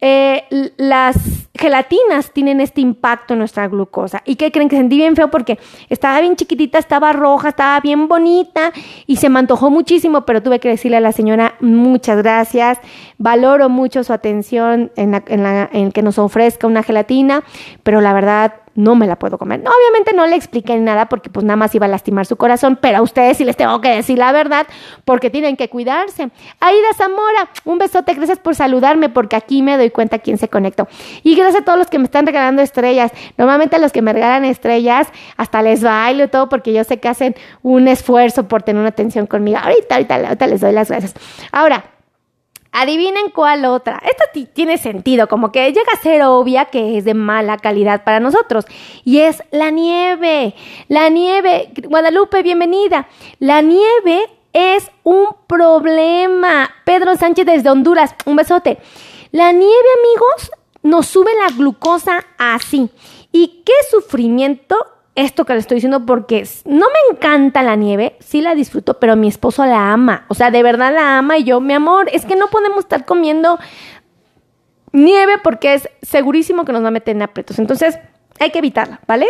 eh, 0.00 0.44
las 0.78 1.16
gelatinas 1.54 2.32
tienen 2.32 2.62
este 2.62 2.80
impacto 2.80 3.34
en 3.34 3.40
nuestra 3.40 3.68
glucosa. 3.68 4.22
¿Y 4.24 4.36
qué 4.36 4.50
creen 4.50 4.70
que 4.70 4.76
sentí 4.76 4.96
bien 4.96 5.14
feo? 5.14 5.30
Porque 5.30 5.58
estaba 5.90 6.22
bien 6.22 6.36
chiquitita, 6.36 6.78
estaba 6.78 7.12
roja, 7.12 7.50
estaba 7.50 7.78
bien 7.80 8.08
bonita 8.08 8.72
y 9.06 9.16
se 9.16 9.28
me 9.28 9.40
antojó 9.40 9.68
muchísimo, 9.68 10.22
pero 10.24 10.42
tuve 10.42 10.58
que 10.58 10.70
decirle 10.70 10.96
a 10.96 11.00
la 11.00 11.12
señora 11.12 11.56
muchas 11.60 12.16
gracias. 12.16 12.78
Valoro 13.18 13.68
mucho 13.68 14.04
su 14.04 14.14
atención 14.14 14.90
en, 14.96 15.22
en 15.26 15.92
que 15.92 16.02
nos 16.02 16.18
ofrezca 16.18 16.66
una 16.66 16.82
gelatina, 16.82 17.44
pero 17.82 18.00
la 18.00 18.14
verdad 18.14 18.54
no 18.74 18.94
me 18.94 19.06
la 19.06 19.16
puedo 19.16 19.38
comer. 19.38 19.60
No, 19.60 19.70
obviamente 19.70 20.12
no 20.14 20.26
le 20.26 20.36
expliqué 20.36 20.76
nada 20.76 21.06
porque 21.06 21.30
pues 21.30 21.44
nada 21.44 21.56
más 21.56 21.74
iba 21.74 21.86
a 21.86 21.88
lastimar 21.88 22.26
su 22.26 22.36
corazón, 22.36 22.78
pero 22.80 22.98
a 22.98 23.02
ustedes 23.02 23.36
sí 23.36 23.44
les 23.44 23.56
tengo 23.56 23.80
que 23.80 23.88
decir 23.88 24.18
la 24.18 24.32
verdad 24.32 24.66
porque 25.04 25.30
tienen 25.30 25.56
que 25.56 25.68
cuidarse. 25.68 26.30
Aida 26.60 26.88
Zamora, 26.96 27.50
un 27.64 27.78
besote, 27.78 28.14
gracias 28.14 28.38
por 28.38 28.54
saludarme 28.54 29.08
porque 29.08 29.36
aquí 29.36 29.62
me 29.62 29.76
doy 29.76 29.90
cuenta 29.90 30.18
quién 30.18 30.38
se 30.38 30.48
conectó. 30.48 30.88
Y 31.22 31.36
gracias 31.36 31.62
a 31.62 31.64
todos 31.64 31.78
los 31.78 31.88
que 31.88 31.98
me 31.98 32.04
están 32.04 32.26
regalando 32.26 32.62
estrellas. 32.62 33.12
Normalmente 33.36 33.78
los 33.78 33.92
que 33.92 34.02
me 34.02 34.12
regalan 34.12 34.44
estrellas 34.44 35.08
hasta 35.36 35.62
les 35.62 35.82
bailo 35.82 36.28
todo 36.28 36.48
porque 36.48 36.72
yo 36.72 36.84
sé 36.84 36.98
que 36.98 37.08
hacen 37.08 37.34
un 37.62 37.88
esfuerzo 37.88 38.48
por 38.48 38.62
tener 38.62 38.80
una 38.80 38.90
atención 38.90 39.26
conmigo. 39.26 39.58
Ahorita, 39.62 39.94
ahorita, 39.96 40.14
ahorita 40.16 40.46
les 40.46 40.60
doy 40.60 40.72
las 40.72 40.88
gracias. 40.88 41.14
Ahora, 41.52 41.93
Adivinen 42.76 43.30
cuál 43.30 43.66
otra. 43.66 44.02
Esta 44.04 44.24
tiene 44.52 44.78
sentido, 44.78 45.28
como 45.28 45.52
que 45.52 45.68
llega 45.68 45.92
a 45.92 46.02
ser 46.02 46.24
obvia 46.24 46.64
que 46.64 46.98
es 46.98 47.04
de 47.04 47.14
mala 47.14 47.56
calidad 47.56 48.02
para 48.02 48.18
nosotros. 48.18 48.66
Y 49.04 49.20
es 49.20 49.44
la 49.52 49.70
nieve. 49.70 50.56
La 50.88 51.08
nieve. 51.08 51.70
Guadalupe, 51.84 52.42
bienvenida. 52.42 53.06
La 53.38 53.60
nieve 53.60 54.28
es 54.52 54.90
un 55.04 55.26
problema. 55.46 56.68
Pedro 56.84 57.14
Sánchez 57.14 57.46
desde 57.46 57.70
Honduras, 57.70 58.16
un 58.26 58.34
besote. 58.34 58.78
La 59.30 59.52
nieve, 59.52 59.88
amigos, 60.00 60.50
nos 60.82 61.06
sube 61.06 61.30
la 61.46 61.54
glucosa 61.56 62.26
así. 62.38 62.90
¿Y 63.30 63.62
qué 63.64 63.72
sufrimiento 63.88 64.76
esto 65.14 65.44
que 65.44 65.52
le 65.52 65.60
estoy 65.60 65.76
diciendo 65.76 66.04
porque 66.06 66.46
no 66.64 66.86
me 66.86 67.14
encanta 67.16 67.62
la 67.62 67.76
nieve, 67.76 68.16
sí 68.20 68.40
la 68.40 68.54
disfruto, 68.54 68.98
pero 68.98 69.16
mi 69.16 69.28
esposo 69.28 69.64
la 69.64 69.92
ama, 69.92 70.26
o 70.28 70.34
sea, 70.34 70.50
de 70.50 70.62
verdad 70.62 70.92
la 70.92 71.18
ama 71.18 71.38
y 71.38 71.44
yo, 71.44 71.60
mi 71.60 71.74
amor, 71.74 72.08
es 72.12 72.24
que 72.24 72.36
no 72.36 72.48
podemos 72.48 72.80
estar 72.80 73.04
comiendo 73.04 73.58
nieve 74.92 75.34
porque 75.42 75.74
es 75.74 75.88
segurísimo 76.02 76.64
que 76.64 76.72
nos 76.72 76.82
va 76.82 76.88
a 76.88 76.92
meter 76.92 77.14
en 77.14 77.22
aprietos, 77.22 77.58
entonces 77.58 77.98
hay 78.40 78.50
que 78.50 78.58
evitarla, 78.58 79.00
¿vale? 79.06 79.26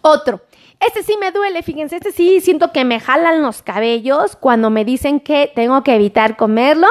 Otro, 0.00 0.40
este 0.84 1.02
sí 1.04 1.16
me 1.20 1.30
duele, 1.30 1.62
fíjense, 1.62 1.96
este 1.96 2.10
sí 2.10 2.40
siento 2.40 2.72
que 2.72 2.84
me 2.84 2.98
jalan 2.98 3.42
los 3.42 3.62
cabellos 3.62 4.36
cuando 4.36 4.68
me 4.70 4.84
dicen 4.84 5.20
que 5.20 5.52
tengo 5.54 5.84
que 5.84 5.94
evitar 5.94 6.36
comerlo 6.36 6.88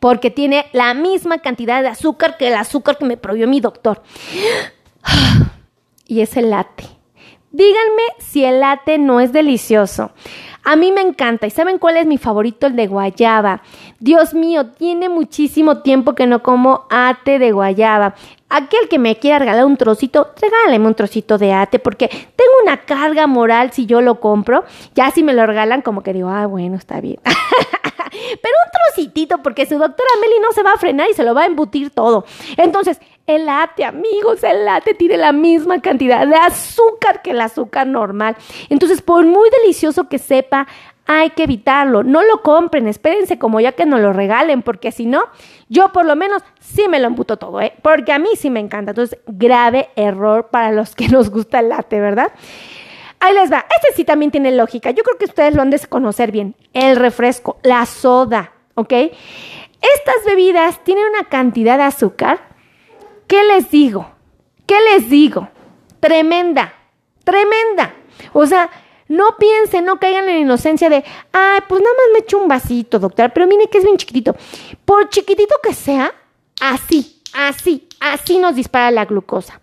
porque 0.00 0.30
tiene 0.30 0.66
la 0.72 0.92
misma 0.94 1.38
cantidad 1.38 1.82
de 1.82 1.88
azúcar 1.88 2.36
que 2.36 2.48
el 2.48 2.54
azúcar 2.54 2.98
que 2.98 3.04
me 3.04 3.16
prohibió 3.16 3.46
mi 3.46 3.60
doctor. 3.60 4.02
Y 6.10 6.22
es 6.22 6.38
el 6.38 6.48
latte. 6.48 6.97
Díganme 7.50 8.02
si 8.18 8.44
el 8.44 8.60
latte 8.60 8.98
no 8.98 9.20
es 9.20 9.32
delicioso. 9.32 10.10
A 10.64 10.76
mí 10.76 10.92
me 10.92 11.00
encanta. 11.00 11.46
¿Y 11.46 11.50
saben 11.50 11.78
cuál 11.78 11.96
es 11.96 12.06
mi 12.06 12.18
favorito? 12.18 12.66
El 12.66 12.76
de 12.76 12.86
guayaba. 12.86 13.62
Dios 14.00 14.34
mío, 14.34 14.66
tiene 14.66 15.08
muchísimo 15.08 15.78
tiempo 15.78 16.14
que 16.14 16.26
no 16.26 16.42
como 16.42 16.84
ate 16.90 17.38
de 17.38 17.52
guayaba. 17.52 18.14
Aquel 18.50 18.88
que 18.90 18.98
me 18.98 19.16
quiera 19.16 19.38
regalar 19.38 19.64
un 19.64 19.78
trocito, 19.78 20.28
regáleme 20.40 20.86
un 20.86 20.94
trocito 20.94 21.38
de 21.38 21.54
ate, 21.54 21.78
porque 21.78 22.08
tengo 22.08 22.52
una 22.62 22.78
carga 22.78 23.26
moral 23.26 23.72
si 23.72 23.86
yo 23.86 24.02
lo 24.02 24.20
compro. 24.20 24.64
Ya 24.94 25.10
si 25.10 25.22
me 25.22 25.32
lo 25.32 25.46
regalan, 25.46 25.80
como 25.80 26.02
que 26.02 26.12
digo, 26.12 26.28
ah, 26.28 26.46
bueno, 26.46 26.76
está 26.76 27.00
bien. 27.00 27.18
Pero 28.10 28.54
un 28.64 28.70
trocitito, 28.86 29.42
porque 29.42 29.66
su 29.66 29.78
doctora 29.78 30.08
Meli 30.20 30.40
no 30.40 30.52
se 30.52 30.62
va 30.62 30.72
a 30.72 30.78
frenar 30.78 31.08
y 31.10 31.14
se 31.14 31.24
lo 31.24 31.34
va 31.34 31.42
a 31.42 31.46
embutir 31.46 31.90
todo. 31.90 32.24
Entonces, 32.56 33.00
el 33.26 33.46
latte, 33.46 33.84
amigos, 33.84 34.42
el 34.42 34.64
latte 34.64 34.94
tiene 34.94 35.16
la 35.16 35.32
misma 35.32 35.80
cantidad 35.80 36.26
de 36.26 36.36
azúcar 36.36 37.22
que 37.22 37.32
el 37.32 37.40
azúcar 37.40 37.86
normal. 37.86 38.36
Entonces, 38.70 39.02
por 39.02 39.24
muy 39.24 39.50
delicioso 39.50 40.08
que 40.08 40.18
sepa, 40.18 40.66
hay 41.08 41.30
que 41.30 41.44
evitarlo. 41.44 42.02
No 42.04 42.22
lo 42.22 42.42
compren, 42.42 42.86
espérense 42.86 43.38
como 43.38 43.60
ya 43.60 43.72
que 43.72 43.86
nos 43.86 44.00
lo 44.00 44.12
regalen, 44.12 44.62
porque 44.62 44.92
si 44.92 45.06
no, 45.06 45.24
yo 45.68 45.90
por 45.90 46.04
lo 46.04 46.16
menos 46.16 46.42
sí 46.60 46.86
me 46.86 47.00
lo 47.00 47.06
embuto 47.06 47.38
todo, 47.38 47.60
¿eh? 47.62 47.72
Porque 47.82 48.12
a 48.12 48.18
mí 48.18 48.28
sí 48.36 48.50
me 48.50 48.60
encanta. 48.60 48.90
Entonces, 48.90 49.18
grave 49.26 49.88
error 49.96 50.48
para 50.48 50.70
los 50.70 50.94
que 50.94 51.08
nos 51.08 51.30
gusta 51.30 51.60
el 51.60 51.70
latte, 51.70 51.98
¿verdad? 51.98 52.30
Ahí 53.20 53.34
les 53.34 53.52
va. 53.52 53.66
Este 53.76 53.94
sí 53.96 54.04
también 54.04 54.30
tiene 54.30 54.52
lógica. 54.52 54.90
Yo 54.90 55.02
creo 55.02 55.18
que 55.18 55.24
ustedes 55.24 55.54
lo 55.54 55.62
han 55.62 55.70
de 55.70 55.78
conocer 55.88 56.30
bien. 56.32 56.54
El 56.72 56.96
refresco, 56.96 57.58
la 57.62 57.84
soda, 57.86 58.52
¿ok? 58.74 58.92
Estas 58.92 60.24
bebidas 60.26 60.82
tienen 60.84 61.04
una 61.08 61.24
cantidad 61.24 61.78
de 61.78 61.84
azúcar 61.84 62.48
¿Qué 63.28 63.44
les 63.44 63.70
digo? 63.70 64.10
¿Qué 64.66 64.76
les 64.90 65.08
digo? 65.08 65.48
Tremenda, 66.00 66.74
tremenda. 67.22 67.94
O 68.32 68.46
sea, 68.46 68.70
no 69.06 69.36
piensen, 69.38 69.84
no 69.84 70.00
caigan 70.00 70.28
en 70.28 70.34
la 70.34 70.40
inocencia 70.40 70.88
de, 70.88 71.04
ay, 71.32 71.60
pues 71.68 71.82
nada 71.82 71.94
más 71.94 72.06
me 72.14 72.18
echo 72.20 72.38
un 72.38 72.48
vasito, 72.48 72.98
doctora, 72.98 73.28
pero 73.28 73.46
mire 73.46 73.68
que 73.68 73.78
es 73.78 73.84
bien 73.84 73.98
chiquitito. 73.98 74.34
Por 74.84 75.10
chiquitito 75.10 75.56
que 75.62 75.74
sea, 75.74 76.12
así, 76.60 77.20
así, 77.34 77.86
así 78.00 78.38
nos 78.38 78.56
dispara 78.56 78.90
la 78.90 79.04
glucosa. 79.04 79.60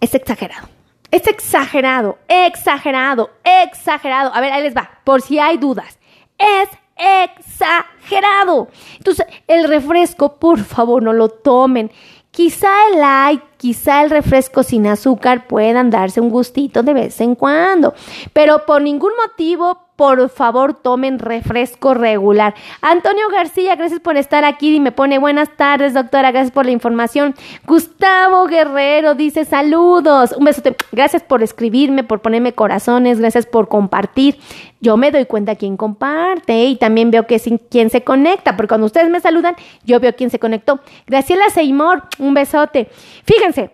Es 0.00 0.14
exagerado. 0.14 0.68
Es 1.12 1.26
exagerado, 1.26 2.18
exagerado, 2.26 3.30
exagerado. 3.44 4.34
A 4.34 4.40
ver, 4.40 4.50
ahí 4.50 4.62
les 4.62 4.74
va, 4.74 4.90
por 5.04 5.20
si 5.20 5.38
hay 5.38 5.58
dudas. 5.58 5.98
Es 6.38 6.70
exagerado. 6.96 8.68
Entonces, 8.96 9.26
el 9.46 9.68
refresco, 9.68 10.36
por 10.36 10.60
favor, 10.60 11.02
no 11.02 11.12
lo 11.12 11.28
tomen. 11.28 11.92
Quizá 12.30 12.70
el 12.88 12.98
light, 12.98 13.42
quizá 13.58 14.02
el 14.02 14.08
refresco 14.08 14.62
sin 14.62 14.86
azúcar 14.86 15.46
puedan 15.46 15.90
darse 15.90 16.18
un 16.18 16.30
gustito 16.30 16.82
de 16.82 16.94
vez 16.94 17.20
en 17.20 17.34
cuando, 17.34 17.92
pero 18.32 18.64
por 18.64 18.80
ningún 18.80 19.12
motivo 19.22 19.88
por 20.02 20.28
favor 20.30 20.74
tomen 20.74 21.20
refresco 21.20 21.94
regular. 21.94 22.56
Antonio 22.80 23.28
García, 23.30 23.76
gracias 23.76 24.00
por 24.00 24.16
estar 24.16 24.44
aquí 24.44 24.74
y 24.74 24.80
me 24.80 24.90
pone 24.90 25.20
buenas 25.20 25.56
tardes, 25.56 25.94
doctora, 25.94 26.32
gracias 26.32 26.50
por 26.50 26.66
la 26.66 26.72
información. 26.72 27.36
Gustavo 27.68 28.48
Guerrero 28.48 29.14
dice 29.14 29.44
saludos, 29.44 30.32
un 30.32 30.44
besote, 30.44 30.74
gracias 30.90 31.22
por 31.22 31.44
escribirme, 31.44 32.02
por 32.02 32.20
ponerme 32.20 32.52
corazones, 32.52 33.20
gracias 33.20 33.46
por 33.46 33.68
compartir. 33.68 34.40
Yo 34.80 34.96
me 34.96 35.12
doy 35.12 35.26
cuenta 35.26 35.54
quién 35.54 35.76
comparte 35.76 36.64
y 36.64 36.74
también 36.74 37.12
veo 37.12 37.28
que 37.28 37.36
es 37.36 37.48
quién 37.70 37.88
se 37.88 38.02
conecta, 38.02 38.56
porque 38.56 38.70
cuando 38.70 38.86
ustedes 38.86 39.08
me 39.08 39.20
saludan, 39.20 39.54
yo 39.84 40.00
veo 40.00 40.16
quién 40.16 40.30
se 40.30 40.40
conectó. 40.40 40.80
Graciela 41.06 41.48
Seymour, 41.50 42.02
un 42.18 42.34
besote. 42.34 42.90
Fíjense, 43.24 43.70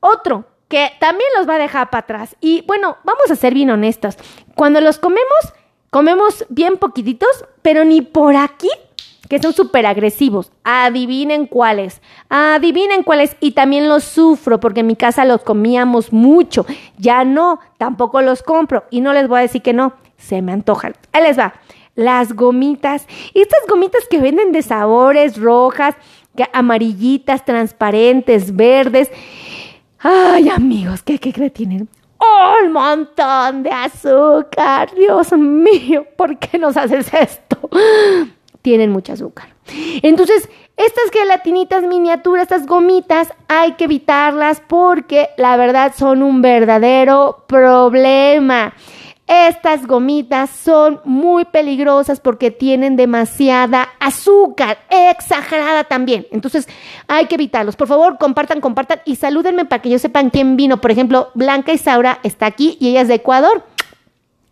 otro, 0.00 0.44
que 0.68 0.92
también 1.00 1.28
los 1.38 1.48
va 1.48 1.54
a 1.54 1.58
dejar 1.58 1.88
para 1.88 2.02
atrás. 2.02 2.36
Y 2.42 2.64
bueno, 2.66 2.98
vamos 3.02 3.30
a 3.30 3.36
ser 3.36 3.54
bien 3.54 3.70
honestos. 3.70 4.18
Cuando 4.54 4.82
los 4.82 4.98
comemos, 4.98 5.54
Comemos 5.90 6.44
bien 6.48 6.76
poquititos, 6.76 7.44
pero 7.62 7.84
ni 7.84 8.00
por 8.00 8.36
aquí, 8.36 8.68
que 9.28 9.40
son 9.40 9.52
súper 9.52 9.86
agresivos. 9.86 10.52
Adivinen 10.64 11.46
cuáles. 11.46 12.00
Adivinen 12.28 13.02
cuáles. 13.02 13.36
Y 13.40 13.52
también 13.52 13.88
los 13.88 14.04
sufro, 14.04 14.60
porque 14.60 14.80
en 14.80 14.86
mi 14.86 14.96
casa 14.96 15.24
los 15.24 15.42
comíamos 15.42 16.12
mucho. 16.12 16.64
Ya 16.96 17.24
no, 17.24 17.60
tampoco 17.76 18.22
los 18.22 18.42
compro. 18.42 18.84
Y 18.90 19.00
no 19.00 19.12
les 19.12 19.28
voy 19.28 19.38
a 19.38 19.42
decir 19.42 19.62
que 19.62 19.72
no, 19.72 19.94
se 20.16 20.42
me 20.42 20.52
antojan. 20.52 20.94
Ahí 21.12 21.22
les 21.24 21.38
va. 21.38 21.54
Las 21.96 22.34
gomitas. 22.34 23.06
Estas 23.34 23.60
gomitas 23.68 24.06
que 24.08 24.20
venden 24.20 24.52
de 24.52 24.62
sabores 24.62 25.40
rojas, 25.40 25.96
amarillitas, 26.52 27.44
transparentes, 27.44 28.54
verdes. 28.54 29.10
Ay, 29.98 30.48
amigos, 30.48 31.02
¿qué, 31.02 31.18
qué, 31.18 31.50
tienen? 31.50 31.88
Un 32.20 32.72
montón 32.72 33.62
de 33.62 33.70
azúcar. 33.70 34.94
Dios 34.94 35.32
mío, 35.32 36.06
¿por 36.16 36.38
qué 36.38 36.58
nos 36.58 36.76
haces 36.76 37.12
esto? 37.12 37.68
Tienen 38.62 38.90
mucho 38.90 39.12
azúcar. 39.12 39.54
Entonces, 40.02 40.48
estas 40.76 41.10
gelatinitas 41.12 41.82
miniaturas, 41.82 42.44
estas 42.44 42.66
gomitas, 42.66 43.32
hay 43.48 43.72
que 43.72 43.84
evitarlas 43.84 44.62
porque 44.66 45.30
la 45.36 45.56
verdad 45.56 45.92
son 45.96 46.22
un 46.22 46.42
verdadero 46.42 47.44
problema. 47.46 48.74
Estas 49.32 49.86
gomitas 49.86 50.50
son 50.50 51.00
muy 51.04 51.44
peligrosas 51.44 52.18
porque 52.18 52.50
tienen 52.50 52.96
demasiada 52.96 53.88
azúcar, 54.00 54.78
exagerada 54.90 55.84
también. 55.84 56.26
Entonces 56.32 56.66
hay 57.06 57.26
que 57.26 57.36
evitarlos. 57.36 57.76
Por 57.76 57.86
favor, 57.86 58.18
compartan, 58.18 58.60
compartan 58.60 59.02
y 59.04 59.14
salúdenme 59.14 59.66
para 59.66 59.82
que 59.82 59.88
yo 59.88 60.00
sepan 60.00 60.30
quién 60.30 60.56
vino. 60.56 60.80
Por 60.80 60.90
ejemplo, 60.90 61.30
Blanca 61.34 61.72
Isaura 61.72 62.18
está 62.24 62.46
aquí 62.46 62.76
y 62.80 62.88
ella 62.88 63.02
es 63.02 63.08
de 63.08 63.14
Ecuador. 63.14 63.62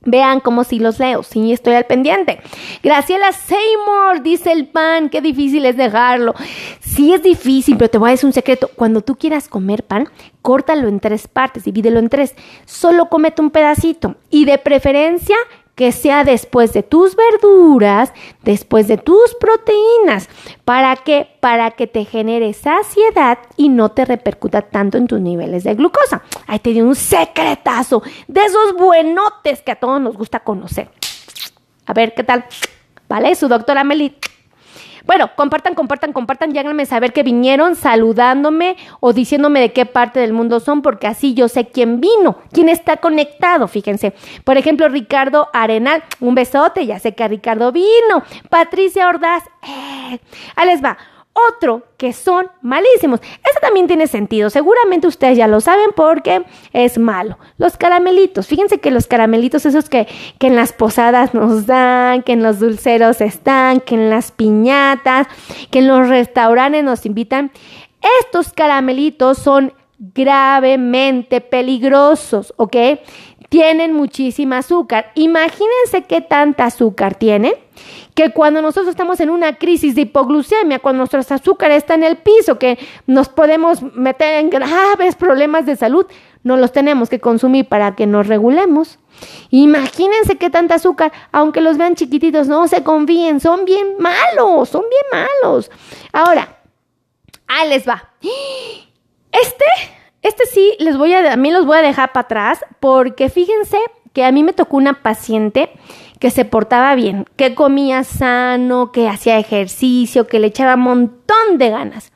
Vean 0.03 0.41
cómo 0.41 0.65
si 0.65 0.79
los 0.79 0.99
leo, 0.99 1.23
sí 1.23 1.53
estoy 1.53 1.75
al 1.75 1.85
pendiente. 1.87 2.41
Graciela 2.83 3.33
Seymour, 3.33 4.23
dice 4.23 4.53
el 4.53 4.67
pan, 4.67 5.09
qué 5.11 5.21
difícil 5.21 5.65
es 5.65 5.77
dejarlo. 5.77 6.35
Sí 6.81 7.13
es 7.13 7.23
difícil, 7.23 7.77
pero 7.77 7.91
te 7.91 7.99
voy 7.99 8.11
a 8.11 8.13
decir 8.13 8.27
un 8.27 8.33
secreto. 8.33 8.71
Cuando 8.75 9.01
tú 9.01 9.17
quieras 9.17 9.49
comer 9.49 9.85
pan, 9.85 10.09
córtalo 10.41 10.89
en 10.89 11.01
tres 11.01 11.27
partes, 11.27 11.65
divídelo 11.65 11.99
en 11.99 12.09
tres. 12.09 12.35
Solo 12.65 13.09
comete 13.09 13.43
un 13.43 13.51
pedacito 13.51 14.15
y 14.31 14.45
de 14.45 14.59
preferencia 14.59 15.37
que 15.79 15.93
sea 15.93 16.25
después 16.25 16.73
de 16.73 16.83
tus 16.83 17.15
verduras, 17.15 18.13
después 18.43 18.89
de 18.89 18.99
tus 18.99 19.37
proteínas. 19.39 20.29
¿Para 20.65 20.97
qué? 20.97 21.29
Para 21.39 21.71
que 21.71 21.87
te 21.87 22.05
genere 22.05 22.53
saciedad 22.53 23.39
y 23.57 23.69
no 23.69 23.93
te 23.93 24.05
repercuta 24.05 24.63
tanto 24.63 24.99
en 24.99 25.07
tus 25.07 25.21
niveles 25.21 25.63
de 25.63 25.77
glucosa. 25.77 26.25
Ahí 26.49 26.59
te 26.59 26.71
di 26.71 26.81
un 26.81 26.97
secretazo 26.97 28.03
de 28.27 28.45
esos 28.45 28.75
buenotes 28.75 29.63
que 29.63 29.71
a 29.71 29.77
todos 29.77 30.01
nos 30.01 30.17
gusta 30.17 30.41
conocer. 30.41 30.91
A 31.87 31.93
ver, 31.93 32.13
¿qué 32.13 32.25
tal? 32.25 32.45
¿Vale? 33.09 33.37
Su 33.37 33.47
doctora 33.47 33.85
Meli 33.85 34.17
bueno, 35.09 35.31
compartan, 35.37 35.75
compartan, 35.75 36.13
compartan, 36.13 36.53
a 36.55 36.85
saber 36.85 37.15
que 37.15 37.23
vinieron 37.23 37.77
saludándome 37.77 38.77
o 39.01 39.15
diciéndome 39.15 39.59
de 39.59 39.73
qué 39.73 39.87
parte 39.87 40.21
del 40.21 40.35
mundo 40.35 40.61
son, 40.61 40.83
porque 40.83 41.07
así 41.07 41.33
yo 41.33 41.49
sé 41.49 41.69
quién 41.69 41.99
vino, 41.99 42.37
quién 42.53 42.69
está 42.69 42.99
conectado, 42.99 43.69
fíjense. 43.69 44.13
Por 44.45 44.59
ejemplo, 44.59 44.87
Ricardo 44.91 45.49
Arenal, 45.55 46.05
un 46.21 46.35
besote, 46.35 46.85
ya 46.85 46.99
sé 46.99 47.15
que 47.15 47.27
Ricardo 47.27 47.73
vino. 47.73 48.23
Patricia 48.51 49.09
Ordaz, 49.09 49.45
eh, 49.63 50.21
ahí 50.57 50.67
les 50.67 50.85
va 50.85 50.99
otro 51.49 51.83
que 51.97 52.13
son 52.13 52.49
malísimos. 52.63 53.21
Eso 53.21 53.59
también 53.61 53.87
tiene 53.87 54.07
sentido. 54.07 54.51
Seguramente 54.51 55.07
ustedes 55.07 55.37
ya 55.37 55.47
lo 55.47 55.61
saben 55.61 55.91
porque 55.95 56.45
es 56.73 56.99
malo. 56.99 57.39
Los 57.57 57.77
caramelitos. 57.77 58.47
Fíjense 58.47 58.79
que 58.79 58.91
los 58.91 59.07
caramelitos, 59.07 59.67
esos 59.67 59.89
que, 59.89 60.07
que 60.39 60.47
en 60.47 60.57
las 60.57 60.73
posadas 60.73 61.35
nos 61.35 61.67
dan, 61.67 62.23
que 62.23 62.33
en 62.33 62.43
los 62.43 62.61
dulceros 62.61 63.21
están, 63.21 63.81
que 63.81 63.95
en 63.95 64.11
las 64.11 64.33
piñatas, 64.33 65.27
que 65.71 65.81
en 65.81 65.89
los 65.89 66.09
restaurantes 66.09 66.85
nos 66.85 67.05
invitan. 67.07 67.51
Estos 68.21 68.53
caramelitos 68.53 69.39
son 69.39 69.73
gravemente 69.99 71.41
peligrosos, 71.41 72.55
¿ok? 72.57 72.77
Tienen 73.49 73.93
muchísima 73.93 74.59
azúcar. 74.59 75.11
Imagínense 75.15 76.05
qué 76.07 76.21
tanta 76.21 76.67
azúcar 76.67 77.17
tienen 77.17 77.55
que 78.19 78.33
cuando 78.33 78.61
nosotros 78.61 78.89
estamos 78.89 79.21
en 79.21 79.31
una 79.31 79.59
crisis 79.59 79.95
de 79.95 80.01
hipoglucemia, 80.01 80.81
cuando 80.81 81.07
nuestro 81.07 81.21
azúcar 81.21 81.71
está 81.71 81.95
en 81.95 82.03
el 82.03 82.17
piso, 82.17 82.59
que 82.59 82.77
nos 83.07 83.29
podemos 83.29 83.81
meter 83.95 84.41
en 84.41 84.51
graves 84.51 85.15
problemas 85.15 85.67
de 85.67 85.77
salud, 85.77 86.05
no 86.43 86.57
los 86.57 86.73
tenemos 86.73 87.11
que 87.11 87.21
consumir 87.21 87.69
para 87.69 87.95
que 87.95 88.09
nos 88.09 88.27
regulemos. 88.27 88.99
Imagínense 89.51 90.37
qué 90.37 90.51
tanta 90.51 90.75
azúcar, 90.75 91.13
aunque 91.31 91.61
los 91.61 91.79
vean 91.79 91.95
chiquititos, 91.95 92.49
no 92.49 92.67
se 92.67 92.83
confíen, 92.83 93.39
son 93.39 93.65
bien 93.65 93.87
malos, 94.01 94.69
son 94.69 94.83
bien 94.91 95.25
malos. 95.41 95.71
Ahora, 96.13 96.59
ahí 97.47 97.69
les 97.69 97.89
va. 97.89 98.15
Este, 99.31 99.65
este 100.23 100.45
sí, 100.47 100.75
les 100.81 100.99
voy 100.99 101.13
a, 101.13 101.35
a 101.35 101.37
mí 101.37 101.53
los 101.53 101.67
voy 101.67 101.79
a 101.79 101.83
dejar 101.83 102.11
para 102.11 102.25
atrás, 102.25 102.65
porque 102.81 103.29
fíjense 103.29 103.79
que 104.13 104.25
a 104.25 104.33
mí 104.33 104.43
me 104.43 104.53
tocó 104.53 104.77
una 104.77 105.03
paciente 105.05 105.71
que 106.19 106.31
se 106.31 106.45
portaba 106.45 106.95
bien, 106.95 107.27
que 107.37 107.55
comía 107.55 108.05
sano, 108.05 108.93
que 108.93 109.09
hacía 109.09 109.39
ejercicio, 109.39 110.27
que 110.27 110.39
le 110.39 110.49
echaba 110.49 110.75
un 110.75 110.81
montón 110.83 111.59
de 111.59 111.71
ganas. 111.71 112.13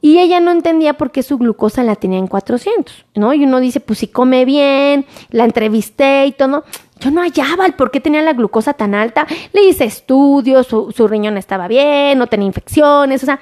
Y 0.00 0.18
ella 0.18 0.38
no 0.38 0.52
entendía 0.52 0.94
por 0.94 1.10
qué 1.10 1.24
su 1.24 1.38
glucosa 1.38 1.82
la 1.82 1.96
tenía 1.96 2.18
en 2.18 2.28
400, 2.28 3.06
¿no? 3.16 3.34
Y 3.34 3.44
uno 3.44 3.58
dice, 3.58 3.80
pues 3.80 3.98
si 3.98 4.06
come 4.06 4.44
bien, 4.44 5.06
la 5.30 5.44
entrevisté 5.44 6.26
y 6.26 6.32
todo. 6.32 6.64
Yo 7.00 7.10
no 7.10 7.20
hallaba 7.20 7.66
el 7.66 7.74
por 7.74 7.90
qué 7.90 8.00
tenía 8.00 8.22
la 8.22 8.32
glucosa 8.32 8.74
tan 8.74 8.94
alta. 8.94 9.26
Le 9.52 9.64
hice 9.64 9.84
estudios, 9.84 10.68
su, 10.68 10.92
su 10.92 11.08
riñón 11.08 11.36
estaba 11.36 11.66
bien, 11.66 12.16
no 12.16 12.28
tenía 12.28 12.46
infecciones, 12.46 13.22
o 13.24 13.26
sea, 13.26 13.40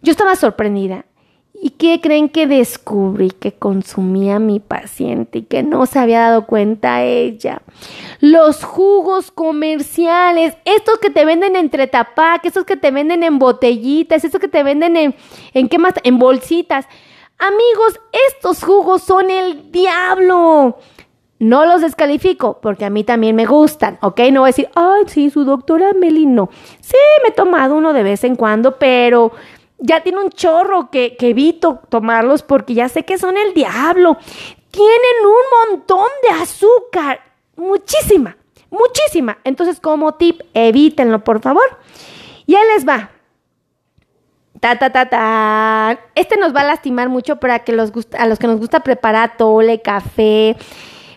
yo 0.00 0.12
estaba 0.12 0.36
sorprendida. 0.36 1.04
¿Y 1.62 1.70
qué 1.70 2.00
creen 2.00 2.30
que 2.30 2.46
descubrí 2.46 3.30
que 3.30 3.52
consumía 3.52 4.38
mi 4.38 4.60
paciente 4.60 5.40
y 5.40 5.42
que 5.42 5.62
no 5.62 5.84
se 5.84 5.98
había 5.98 6.20
dado 6.20 6.46
cuenta 6.46 7.04
ella? 7.04 7.60
Los 8.20 8.64
jugos 8.64 9.30
comerciales, 9.30 10.56
estos 10.64 10.98
que 11.00 11.10
te 11.10 11.26
venden 11.26 11.56
entre 11.56 11.86
tapac, 11.86 12.46
estos 12.46 12.64
que 12.64 12.78
te 12.78 12.90
venden 12.90 13.22
en 13.22 13.38
botellitas, 13.38 14.24
estos 14.24 14.40
que 14.40 14.48
te 14.48 14.62
venden 14.62 14.96
en, 14.96 15.14
¿en 15.52 15.68
qué 15.68 15.78
más? 15.78 15.92
En 16.02 16.18
bolsitas. 16.18 16.86
Amigos, 17.38 18.00
estos 18.28 18.64
jugos 18.64 19.02
son 19.02 19.28
el 19.30 19.70
diablo. 19.70 20.78
No 21.38 21.66
los 21.66 21.82
descalifico 21.82 22.58
porque 22.62 22.86
a 22.86 22.90
mí 22.90 23.04
también 23.04 23.36
me 23.36 23.44
gustan, 23.44 23.98
¿ok? 24.00 24.20
No 24.32 24.40
voy 24.40 24.48
a 24.48 24.52
decir, 24.52 24.68
ay, 24.74 25.02
sí, 25.08 25.28
su 25.28 25.44
doctora 25.44 25.92
Melino. 25.92 26.48
Sí, 26.80 26.96
me 27.22 27.28
he 27.28 27.32
tomado 27.32 27.74
uno 27.74 27.92
de 27.92 28.02
vez 28.02 28.24
en 28.24 28.36
cuando, 28.36 28.78
pero 28.78 29.32
ya 29.80 30.02
tiene 30.02 30.22
un 30.22 30.30
chorro 30.30 30.90
que, 30.90 31.16
evito 31.18 31.80
tomarlos 31.88 32.42
porque 32.42 32.74
ya 32.74 32.88
sé 32.88 33.04
que 33.04 33.18
son 33.18 33.36
el 33.36 33.54
diablo. 33.54 34.16
Tienen 34.70 35.24
un 35.24 35.70
montón 35.70 36.06
de 36.22 36.28
azúcar, 36.42 37.20
muchísima, 37.56 38.36
muchísima. 38.70 39.38
Entonces, 39.44 39.80
como 39.80 40.14
tip, 40.14 40.42
evítenlo, 40.54 41.24
por 41.24 41.40
favor. 41.40 41.64
Y 42.46 42.54
ahí 42.54 42.64
les 42.74 42.86
va. 42.86 43.10
Ta, 44.60 44.78
ta, 44.78 44.90
ta, 44.90 45.08
ta. 45.08 45.98
Este 46.14 46.36
nos 46.36 46.54
va 46.54 46.60
a 46.60 46.66
lastimar 46.66 47.08
mucho 47.08 47.36
para 47.36 47.60
que 47.60 47.72
los 47.72 47.92
a 48.18 48.26
los 48.26 48.38
que 48.38 48.46
nos 48.46 48.58
gusta 48.58 48.80
preparar 48.80 49.36
tole, 49.36 49.80
café, 49.80 50.56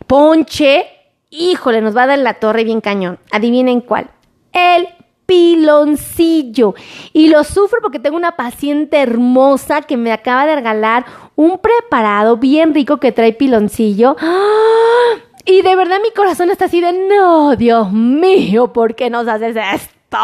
ponche. 0.08 0.86
Híjole, 1.30 1.82
nos 1.82 1.95
va 1.95 2.04
a 2.04 2.08
dar 2.08 2.19
la 2.19 2.36
torre 2.36 2.63
bien 2.63 2.80
cañón. 2.80 3.19
Adivinen 3.32 3.82
cuál. 3.82 4.10
El 4.54 4.88
piloncillo. 5.26 6.76
Y 7.14 7.30
lo 7.30 7.44
sufro 7.44 7.80
porque 7.82 8.00
tengo 8.00 8.18
una 8.18 8.36
paciente 8.36 9.02
hermosa 9.02 9.82
que 9.82 9.98
me 9.98 10.12
acaba 10.12 10.46
de 10.46 10.56
regalar 10.56 11.06
un 11.36 11.60
preparado 11.60 12.38
bien 12.38 12.74
rico 12.74 12.98
que 12.98 13.12
trae 13.12 13.34
piloncillo. 13.34 14.16
¡Ah! 14.20 15.16
Y 15.46 15.62
de 15.62 15.76
verdad 15.76 15.98
mi 16.02 16.12
corazón 16.12 16.50
está 16.50 16.66
así 16.66 16.80
de, 16.80 16.94
no, 16.94 17.56
Dios 17.56 17.92
mío, 17.92 18.72
¿por 18.72 18.96
qué 18.96 19.10
nos 19.10 19.28
haces 19.28 19.56
esto? 19.56 20.18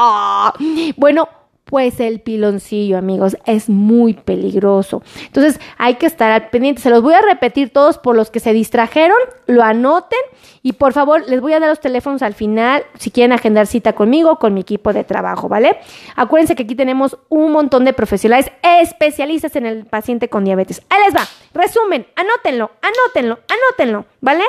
Bueno, 0.96 1.28
pues 1.70 2.00
el 2.00 2.20
piloncillo, 2.20 2.98
amigos, 2.98 3.38
es 3.46 3.70
muy 3.70 4.16
peligroso. 4.16 5.04
Entonces 5.28 5.60
hay 5.78 5.96
que 5.96 6.08
estar 6.08 6.32
al 6.32 6.50
pendiente. 6.50 6.82
Se 6.82 6.90
los 6.90 7.04
voy 7.04 7.14
a 7.14 7.22
repetir 7.22 7.70
todos 7.70 8.00
por 8.00 8.16
los 8.16 8.32
que 8.32 8.40
se 8.40 8.54
distrajeron, 8.54 9.18
lo 9.46 9.62
anoten 9.62 10.18
y 10.64 10.74
por 10.74 10.94
favor 10.94 11.24
les 11.30 11.40
voy 11.42 11.54
a 11.54 11.60
dar 11.60 11.70
los 11.70 11.80
teléfonos 11.80 12.24
al 12.24 12.34
final 12.34 12.84
si 12.98 13.12
quieren 13.12 13.34
agendar 13.34 13.68
cita 13.68 13.94
conmigo 13.94 14.38
con 14.38 14.56
mi 14.56 14.62
equipo 14.62 14.94
de 14.94 15.04
trabajo, 15.04 15.48
¿vale? 15.48 15.78
Acuérdense 16.16 16.56
que 16.56 16.64
aquí 16.64 16.74
tenemos 16.74 17.20
un 17.30 17.52
montón 17.52 17.86
de 17.86 17.94
profesionales 17.94 18.52
especialistas 18.64 19.56
en 19.56 19.68
el 19.68 19.86
paciente 19.86 20.28
con 20.28 20.46
diabetes. 20.46 20.82
Ahí 20.90 21.04
les 21.06 21.16
va. 21.16 21.28
Resumen, 21.54 22.08
anótenlo, 22.16 22.72
anótenlo, 22.82 23.40
anótenlo, 23.48 24.06
¿vale? 24.22 24.44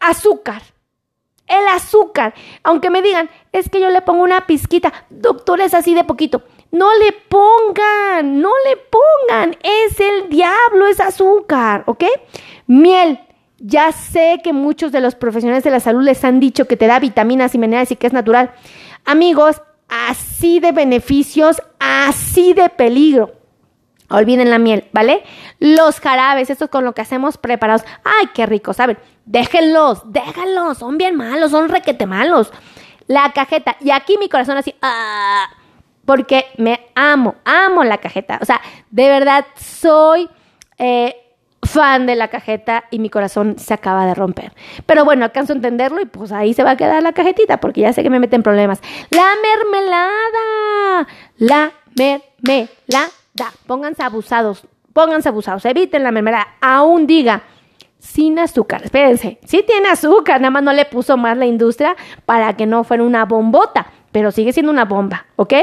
Azúcar 0.00 0.62
el 1.46 1.68
azúcar. 1.68 2.34
Aunque 2.62 2.90
me 2.90 3.02
digan, 3.02 3.30
es 3.52 3.68
que 3.68 3.80
yo 3.80 3.90
le 3.90 4.02
pongo 4.02 4.22
una 4.22 4.46
pizquita, 4.46 4.92
doctor, 5.10 5.60
es 5.60 5.74
así 5.74 5.94
de 5.94 6.04
poquito. 6.04 6.42
No 6.70 6.88
le 6.98 7.12
pongan, 7.12 8.40
no 8.40 8.50
le 8.66 8.76
pongan, 8.76 9.56
es 9.62 10.00
el 10.00 10.28
diablo, 10.28 10.86
es 10.86 11.00
azúcar, 11.00 11.84
¿ok? 11.86 12.04
Miel. 12.66 13.20
Ya 13.64 13.92
sé 13.92 14.40
que 14.42 14.52
muchos 14.52 14.90
de 14.90 15.00
los 15.00 15.14
profesionales 15.14 15.62
de 15.62 15.70
la 15.70 15.78
salud 15.78 16.02
les 16.02 16.24
han 16.24 16.40
dicho 16.40 16.66
que 16.66 16.76
te 16.76 16.88
da 16.88 16.98
vitaminas 16.98 17.54
y 17.54 17.58
minerales 17.58 17.92
y 17.92 17.96
que 17.96 18.08
es 18.08 18.12
natural. 18.12 18.50
Amigos, 19.04 19.62
así 19.88 20.58
de 20.58 20.72
beneficios, 20.72 21.62
así 21.78 22.54
de 22.54 22.68
peligro. 22.70 23.30
Olviden 24.12 24.50
la 24.50 24.58
miel, 24.58 24.84
¿vale? 24.92 25.22
Los 25.58 26.00
jarabes, 26.00 26.50
estos 26.50 26.68
con 26.68 26.84
lo 26.84 26.92
que 26.92 27.00
hacemos 27.00 27.38
preparados. 27.38 27.82
¡Ay, 28.04 28.28
qué 28.34 28.46
rico! 28.46 28.72
¿Saben? 28.72 28.98
Déjenlos, 29.24 30.02
déjenlos. 30.12 30.78
Son 30.78 30.98
bien 30.98 31.16
malos, 31.16 31.50
son 31.50 31.68
requete 31.68 32.06
malos. 32.06 32.52
La 33.06 33.32
cajeta. 33.32 33.76
Y 33.80 33.90
aquí 33.90 34.18
mi 34.18 34.28
corazón 34.28 34.56
así. 34.56 34.74
¡ah! 34.82 35.48
Porque 36.04 36.46
me 36.58 36.88
amo, 36.94 37.36
amo 37.44 37.84
la 37.84 37.98
cajeta. 37.98 38.38
O 38.42 38.44
sea, 38.44 38.60
de 38.90 39.08
verdad 39.08 39.46
soy 39.56 40.28
eh, 40.78 41.16
fan 41.62 42.06
de 42.06 42.16
la 42.16 42.28
cajeta 42.28 42.84
y 42.90 42.98
mi 42.98 43.08
corazón 43.08 43.58
se 43.58 43.72
acaba 43.72 44.04
de 44.04 44.14
romper. 44.14 44.52
Pero 44.84 45.04
bueno, 45.04 45.24
alcanzo 45.24 45.52
a 45.52 45.56
entenderlo 45.56 46.00
y 46.00 46.06
pues 46.06 46.32
ahí 46.32 46.54
se 46.54 46.64
va 46.64 46.72
a 46.72 46.76
quedar 46.76 47.02
la 47.02 47.12
cajetita 47.12 47.58
porque 47.58 47.82
ya 47.82 47.92
sé 47.92 48.02
que 48.02 48.10
me 48.10 48.20
meten 48.20 48.42
problemas. 48.42 48.80
La 49.10 49.26
mermelada. 49.42 51.06
La 51.38 51.72
mermelada 51.96 53.21
da, 53.34 53.52
pónganse 53.66 54.02
abusados, 54.02 54.66
pónganse 54.92 55.28
abusados, 55.28 55.64
eviten 55.64 56.02
la 56.02 56.12
mermelada, 56.12 56.48
aún 56.60 57.06
diga, 57.06 57.42
sin 57.98 58.38
azúcar. 58.38 58.82
Espérense, 58.84 59.38
sí 59.44 59.64
tiene 59.66 59.88
azúcar, 59.88 60.40
nada 60.40 60.50
más 60.50 60.62
no 60.62 60.72
le 60.72 60.84
puso 60.84 61.16
más 61.16 61.36
la 61.36 61.46
industria 61.46 61.96
para 62.26 62.56
que 62.56 62.66
no 62.66 62.84
fuera 62.84 63.04
una 63.04 63.24
bombota, 63.24 63.92
pero 64.10 64.30
sigue 64.30 64.52
siendo 64.52 64.72
una 64.72 64.84
bomba, 64.84 65.26
¿ok? 65.36 65.54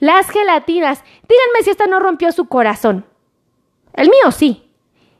Las 0.00 0.30
gelatinas, 0.30 1.02
díganme 1.28 1.62
si 1.62 1.70
esta 1.70 1.86
no 1.86 1.98
rompió 1.98 2.30
su 2.32 2.46
corazón. 2.46 3.04
El 3.94 4.08
mío 4.08 4.30
sí. 4.30 4.62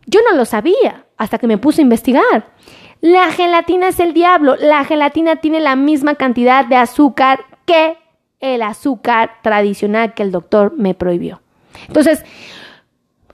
Yo 0.07 0.21
no 0.29 0.37
lo 0.37 0.45
sabía 0.45 1.07
hasta 1.17 1.39
que 1.39 1.47
me 1.47 1.59
puse 1.59 1.81
a 1.81 1.83
investigar. 1.83 2.53
La 3.01 3.31
gelatina 3.31 3.89
es 3.89 4.01
el 4.01 4.13
diablo. 4.13 4.57
La 4.57 4.85
gelatina 4.85 5.37
tiene 5.37 5.61
la 5.61 5.77
misma 5.77 6.17
cantidad 6.17 6.65
de 6.65 6.77
azúcar 6.77 7.45
que 7.65 7.97
el 8.41 8.63
azúcar 8.63 9.39
tradicional 9.43 10.15
que 10.15 10.23
el 10.23 10.33
doctor 10.33 10.73
me 10.77 10.95
prohibió. 10.95 11.41
Entonces, 11.87 12.25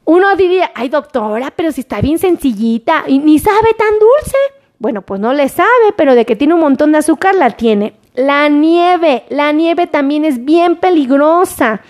uno 0.04 0.34
diría, 0.36 0.72
ay 0.74 0.88
doctora, 0.88 1.52
pero 1.54 1.72
si 1.72 1.82
está 1.82 2.00
bien 2.00 2.18
sencillita 2.18 3.04
y 3.06 3.18
ni 3.18 3.38
sabe 3.38 3.74
tan 3.78 3.98
dulce. 3.98 4.36
Bueno, 4.78 5.02
pues 5.02 5.20
no 5.20 5.32
le 5.34 5.48
sabe, 5.48 5.92
pero 5.96 6.14
de 6.14 6.24
que 6.24 6.36
tiene 6.36 6.54
un 6.54 6.60
montón 6.60 6.92
de 6.92 6.98
azúcar 6.98 7.34
la 7.34 7.50
tiene. 7.50 7.94
La 8.14 8.48
nieve, 8.48 9.24
la 9.28 9.52
nieve 9.52 9.86
también 9.86 10.24
es 10.24 10.44
bien 10.44 10.76
peligrosa. 10.76 11.82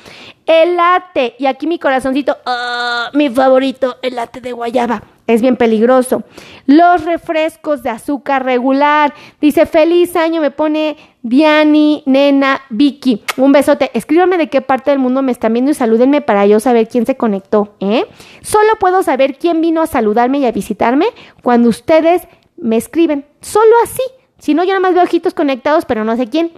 El 0.44 0.76
latte, 0.76 1.36
y 1.38 1.46
aquí 1.46 1.66
mi 1.66 1.78
corazoncito, 1.78 2.36
ah, 2.44 3.10
mi 3.14 3.30
favorito, 3.30 3.96
el 4.02 4.16
latte 4.16 4.40
de 4.40 4.52
guayaba, 4.52 5.02
es 5.34 5.42
bien 5.42 5.56
peligroso. 5.56 6.24
Los 6.66 7.04
refrescos 7.04 7.82
de 7.82 7.90
azúcar 7.90 8.44
regular, 8.44 9.14
dice 9.40 9.66
feliz 9.66 10.16
año, 10.16 10.40
me 10.40 10.50
pone 10.50 10.96
Diani, 11.22 12.02
Nena, 12.06 12.62
Vicky, 12.70 13.22
un 13.36 13.52
besote. 13.52 13.90
Escríbanme 13.94 14.38
de 14.38 14.48
qué 14.48 14.60
parte 14.60 14.90
del 14.90 14.98
mundo 14.98 15.22
me 15.22 15.32
están 15.32 15.52
viendo 15.52 15.70
y 15.70 15.74
salúdenme 15.74 16.20
para 16.20 16.46
yo 16.46 16.60
saber 16.60 16.88
quién 16.88 17.06
se 17.06 17.16
conectó. 17.16 17.74
¿eh? 17.80 18.06
Solo 18.42 18.76
puedo 18.78 19.02
saber 19.02 19.36
quién 19.38 19.60
vino 19.60 19.82
a 19.82 19.86
saludarme 19.86 20.38
y 20.38 20.46
a 20.46 20.52
visitarme 20.52 21.06
cuando 21.42 21.68
ustedes 21.68 22.22
me 22.56 22.76
escriben. 22.76 23.26
Solo 23.40 23.74
así. 23.82 24.02
Si 24.38 24.54
no, 24.54 24.64
yo 24.64 24.70
nada 24.70 24.80
más 24.80 24.94
veo 24.94 25.02
ojitos 25.02 25.34
conectados, 25.34 25.84
pero 25.84 26.04
no 26.04 26.16
sé 26.16 26.28
quién. 26.28 26.52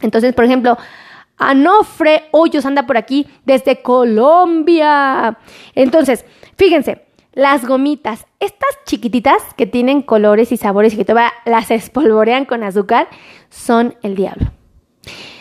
Entonces, 0.00 0.34
por 0.34 0.44
ejemplo, 0.44 0.76
Anofre 1.36 2.24
Hoyos 2.30 2.64
anda 2.66 2.86
por 2.86 2.96
aquí 2.96 3.26
desde 3.44 3.82
Colombia. 3.82 5.38
Entonces, 5.74 6.24
fíjense, 6.56 7.03
las 7.34 7.66
gomitas, 7.66 8.26
estas 8.40 8.70
chiquititas 8.86 9.42
que 9.56 9.66
tienen 9.66 10.02
colores 10.02 10.52
y 10.52 10.56
sabores 10.56 10.94
y 10.94 10.96
que 10.96 11.04
todavía 11.04 11.32
las 11.44 11.70
espolvorean 11.70 12.44
con 12.44 12.62
azúcar, 12.62 13.08
son 13.50 13.96
el 14.02 14.14
diablo. 14.14 14.52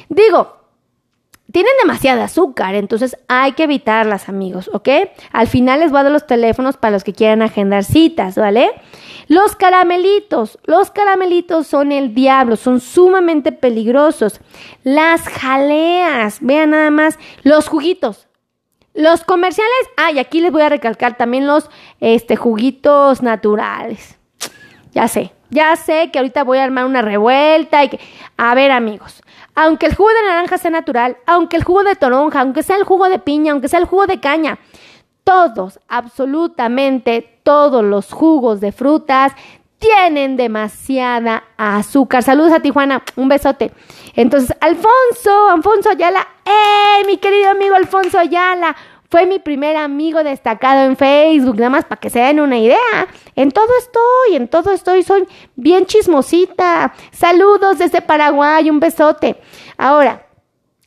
Digo, 0.10 0.58
tienen 1.52 1.72
demasiada 1.84 2.24
azúcar, 2.24 2.74
entonces 2.74 3.16
hay 3.28 3.52
que 3.52 3.64
evitarlas, 3.64 4.28
amigos, 4.28 4.72
¿ok? 4.74 4.90
Al 5.32 5.48
final 5.48 5.82
les 5.82 5.92
voy 5.92 6.00
a 6.00 6.04
dar 6.04 6.12
los 6.12 6.26
teléfonos 6.26 6.78
para 6.78 6.94
los 6.94 7.04
que 7.04 7.14
quieran 7.14 7.44
agendar 7.44 7.84
citas, 7.84 8.36
¿vale? 8.36 8.72
Los 9.28 9.56
caramelitos, 9.56 10.58
los 10.64 10.90
caramelitos 10.90 11.68
son 11.68 11.92
el 11.92 12.16
diablo, 12.16 12.56
son 12.56 12.80
sumamente 12.80 13.52
peligrosos. 13.52 14.42
Las 14.84 15.22
jaleas, 15.22 16.40
vean 16.42 16.72
nada 16.72 16.90
más, 16.90 17.20
los 17.44 17.68
juguitos. 17.68 18.28
Los 18.94 19.24
comerciales, 19.24 19.72
ah, 19.98 20.12
y 20.12 20.20
aquí 20.20 20.40
les 20.40 20.52
voy 20.52 20.62
a 20.62 20.70
recalcar 20.70 21.18
también 21.18 21.48
los 21.48 21.70
este, 22.00 22.36
juguitos 22.36 23.24
naturales. 23.24 24.18
Ya 24.92 25.08
sé, 25.08 25.32
ya 25.50 25.76
sé 25.76 26.12
que 26.12 26.20
ahorita 26.20 26.44
voy 26.44 26.60
a 26.60 26.64
armar 26.64 26.86
una 26.86 27.02
revuelta 27.02 27.84
y 27.84 27.90
que... 27.90 28.00
A 28.38 28.54
ver, 28.54 28.72
amigos, 28.72 29.24
aunque 29.56 29.88
el 29.88 29.96
jugo 29.96 30.10
de 30.10 30.28
naranja 30.28 30.58
sea 30.58 30.72
natural, 30.72 31.18
aunque 31.26 31.58
el 31.58 31.64
jugo 31.64 31.84
de 31.84 31.96
toronja, 31.96 32.42
aunque 32.42 32.64
sea 32.64 32.78
el 32.78 32.84
jugo 32.84 33.10
de 33.10 33.20
piña, 33.20 33.52
aunque 33.52 33.68
sea 33.68 33.80
el 33.80 33.86
jugo 33.86 34.06
de 34.06 34.20
caña, 34.20 34.60
todos, 35.24 35.80
absolutamente 35.88 37.40
todos 37.44 37.84
los 37.84 38.12
jugos 38.12 38.60
de 38.62 38.72
frutas 38.72 39.34
tienen 39.80 40.38
demasiada 40.38 41.44
azúcar. 41.58 42.24
Saludos 42.24 42.54
a 42.54 42.62
Tijuana, 42.62 43.04
un 43.16 43.28
besote. 43.28 43.72
Entonces, 44.14 44.56
Alfonso, 44.62 45.50
Alfonso 45.50 45.90
Ayala, 45.90 46.28
¡eh! 46.46 47.04
Mi 47.06 47.18
querido 47.18 47.50
amigo 47.50 47.76
Alfonso 47.76 48.20
Ayala, 48.20 48.76
fue 49.14 49.28
mi 49.28 49.38
primer 49.38 49.78
amigo 49.78 50.24
destacado 50.24 50.86
en 50.86 50.98
Facebook, 50.98 51.58
nada 51.58 51.70
más 51.70 51.86
para 51.86 52.00
que 52.00 52.10
se 52.10 52.18
den 52.18 52.40
una 52.40 52.58
idea. 52.58 53.08
En 53.36 53.52
todo 53.52 53.68
estoy, 53.78 54.36
en 54.36 54.48
todo 54.48 54.72
estoy, 54.72 55.04
soy 55.04 55.28
bien 55.56 55.86
chismosita. 55.86 56.94
Saludos 57.12 57.78
desde 57.78 58.02
Paraguay, 58.02 58.72
un 58.72 58.80
besote. 58.80 59.40
Ahora, 59.78 60.26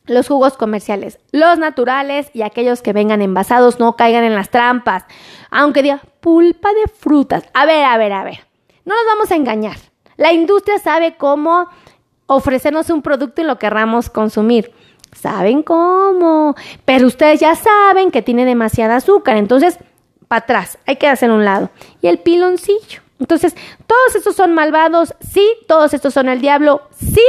los 0.07 0.27
jugos 0.27 0.57
comerciales, 0.57 1.19
los 1.31 1.57
naturales 1.57 2.29
y 2.33 2.41
aquellos 2.41 2.81
que 2.81 2.91
vengan 2.91 3.21
envasados 3.21 3.79
no 3.79 3.95
caigan 3.95 4.25
en 4.25 4.35
las 4.35 4.49
trampas. 4.49 5.05
Aunque 5.49 5.81
diga 5.81 6.01
pulpa 6.19 6.73
de 6.73 6.91
frutas. 6.91 7.43
A 7.53 7.65
ver, 7.65 7.85
a 7.85 7.97
ver, 7.97 8.11
a 8.11 8.25
ver. 8.25 8.45
No 8.83 8.93
nos 8.93 9.05
vamos 9.05 9.31
a 9.31 9.35
engañar. 9.35 9.77
La 10.17 10.33
industria 10.33 10.79
sabe 10.79 11.15
cómo 11.15 11.69
ofrecernos 12.27 12.89
un 12.89 13.01
producto 13.01 13.41
y 13.41 13.45
lo 13.45 13.57
querramos 13.57 14.09
consumir. 14.09 14.71
Saben 15.13 15.63
cómo. 15.63 16.55
Pero 16.85 17.07
ustedes 17.07 17.39
ya 17.39 17.55
saben 17.55 18.11
que 18.11 18.21
tiene 18.21 18.45
demasiada 18.45 18.97
azúcar. 18.97 19.37
Entonces, 19.37 19.79
para 20.27 20.43
atrás, 20.43 20.77
hay 20.85 20.97
que 20.97 21.07
hacer 21.07 21.31
un 21.31 21.45
lado. 21.45 21.69
Y 22.01 22.07
el 22.07 22.19
piloncillo. 22.19 23.01
Entonces, 23.19 23.55
todos 23.87 24.15
estos 24.15 24.35
son 24.35 24.53
malvados, 24.53 25.15
sí. 25.19 25.45
Todos 25.67 25.93
estos 25.93 26.13
son 26.13 26.29
el 26.29 26.41
diablo, 26.41 26.81
sí. 26.91 27.23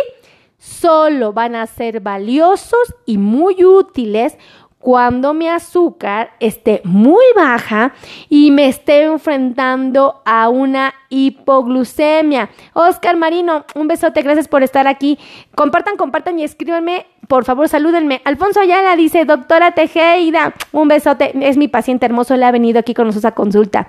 Solo 0.58 1.32
van 1.32 1.54
a 1.54 1.66
ser 1.66 2.00
valiosos 2.00 2.94
y 3.06 3.16
muy 3.16 3.64
útiles 3.64 4.36
cuando 4.78 5.34
mi 5.34 5.48
azúcar 5.48 6.30
esté 6.38 6.80
muy 6.84 7.24
baja 7.34 7.94
y 8.28 8.50
me 8.50 8.68
esté 8.68 9.02
enfrentando 9.02 10.22
a 10.24 10.48
una 10.48 10.94
hipoglucemia. 11.08 12.50
Oscar 12.74 13.16
Marino, 13.16 13.64
un 13.74 13.88
besote, 13.88 14.22
gracias 14.22 14.46
por 14.46 14.62
estar 14.62 14.86
aquí. 14.86 15.18
Compartan, 15.54 15.96
compartan 15.96 16.38
y 16.38 16.44
escríbanme, 16.44 17.06
por 17.26 17.44
favor, 17.44 17.68
salúdenme. 17.68 18.22
Alfonso 18.24 18.60
Ayala 18.60 18.94
dice, 18.94 19.24
doctora 19.24 19.72
Tejeda, 19.72 20.54
un 20.72 20.88
besote, 20.88 21.32
es 21.40 21.56
mi 21.56 21.68
paciente 21.68 22.06
hermoso, 22.06 22.36
le 22.36 22.44
ha 22.44 22.52
venido 22.52 22.78
aquí 22.78 22.94
con 22.94 23.06
nosotros 23.06 23.32
a 23.32 23.34
consulta. 23.34 23.88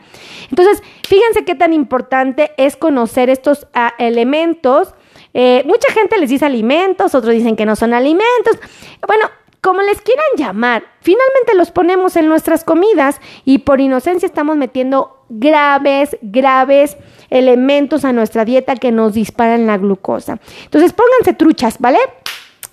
Entonces, 0.50 0.82
fíjense 1.08 1.46
qué 1.46 1.56
tan 1.56 1.72
importante 1.72 2.52
es 2.58 2.76
conocer 2.76 3.30
estos 3.30 3.68
ah, 3.74 3.94
elementos. 4.00 4.96
Eh, 5.34 5.64
mucha 5.66 5.92
gente 5.94 6.18
les 6.18 6.32
dice 6.32 6.46
alimentos, 6.46 7.14
otros 7.14 7.34
dicen 7.34 7.56
que 7.56 7.66
no 7.66 7.76
son 7.76 7.94
alimentos. 7.94 8.58
Bueno, 9.08 9.26
como 9.62 9.82
les 9.82 10.02
quieran 10.02 10.26
llamar, 10.38 10.84
finalmente 11.02 11.56
los 11.56 11.72
ponemos 11.72 12.16
en 12.16 12.28
nuestras 12.28 12.64
comidas 12.64 13.20
y 13.46 13.60
por 13.60 13.82
inocencia 13.82 14.26
estamos 14.26 14.58
metiendo 14.58 15.26
graves, 15.30 16.18
graves 16.22 16.98
elementos 17.30 18.06
a 18.06 18.14
nuestra 18.14 18.46
dieta 18.46 18.76
que 18.76 18.92
nos 18.92 19.14
disparan 19.14 19.68
la 19.68 19.78
glucosa. 19.78 20.40
Entonces 20.64 20.94
pónganse 20.94 21.34
truchas, 21.34 21.78
¿vale? 21.80 22.00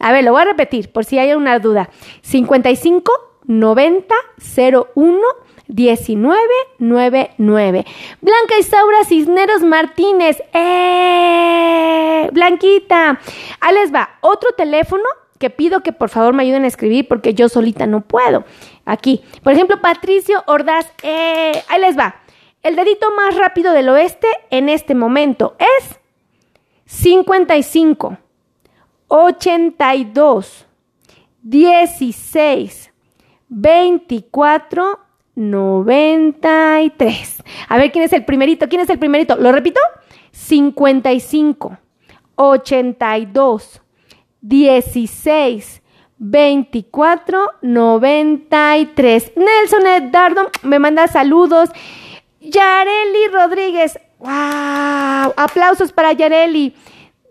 A 0.00 0.10
ver, 0.10 0.24
lo 0.24 0.32
voy 0.32 0.42
a 0.42 0.46
repetir 0.46 0.90
por 0.90 1.04
si 1.04 1.16
hay 1.16 1.32
una 1.34 1.60
duda. 1.60 1.90
55 2.22 3.12
90 3.44 4.12
01 4.96 5.20
1999. 5.68 7.86
Blanca 8.20 8.58
Isaura 8.58 9.04
Cisneros 9.04 9.62
Martínez. 9.62 10.42
¡Eh! 10.52 12.28
Blanquita. 12.32 13.20
Ahí 13.60 13.74
les 13.74 13.94
va. 13.94 14.18
Otro 14.22 14.50
teléfono 14.56 15.04
que 15.38 15.50
pido 15.50 15.82
que 15.82 15.92
por 15.92 16.08
favor 16.08 16.34
me 16.34 16.42
ayuden 16.42 16.64
a 16.64 16.68
escribir 16.68 17.06
porque 17.08 17.34
yo 17.34 17.48
solita 17.48 17.86
no 17.86 18.00
puedo. 18.02 18.44
Aquí. 18.84 19.22
Por 19.42 19.52
ejemplo, 19.52 19.80
Patricio 19.80 20.42
Ordaz. 20.46 20.86
¡Eh! 21.02 21.62
Ahí 21.68 21.80
les 21.80 21.98
va. 21.98 22.16
El 22.62 22.76
dedito 22.76 23.06
más 23.16 23.36
rápido 23.36 23.72
del 23.72 23.88
oeste 23.90 24.28
en 24.50 24.68
este 24.68 24.94
momento 24.94 25.56
es 25.58 25.98
55, 26.86 28.16
82, 29.08 30.66
16, 31.42 32.92
24, 33.48 35.00
93. 35.34 37.42
A 37.68 37.76
ver, 37.76 37.92
¿quién 37.92 38.04
es 38.04 38.12
el 38.12 38.24
primerito? 38.24 38.68
¿Quién 38.68 38.80
es 38.80 38.90
el 38.90 38.98
primerito? 38.98 39.36
¿Lo 39.36 39.52
repito? 39.52 39.80
55, 40.32 41.78
82, 42.36 43.82
16, 44.46 45.82
24, 46.18 47.50
93. 47.62 49.32
Nelson 49.36 49.86
Eddardo 49.86 50.50
me 50.62 50.78
manda 50.78 51.08
saludos. 51.08 51.70
Yareli 52.40 53.28
Rodríguez. 53.32 53.98
¡Wow! 54.18 55.32
Aplausos 55.36 55.92
para 55.92 56.12
Yareli. 56.12 56.74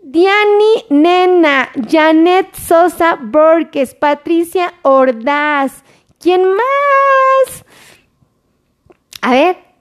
Diani 0.02 0.84
Nena, 0.90 1.70
Janet 1.88 2.52
Sosa 2.56 3.16
Borges, 3.20 3.94
Patricia 3.94 4.74
Ordaz. 4.82 5.84
¿Quién 6.18 6.42
más? 6.44 7.64
A 9.22 9.30
ver. 9.30 9.73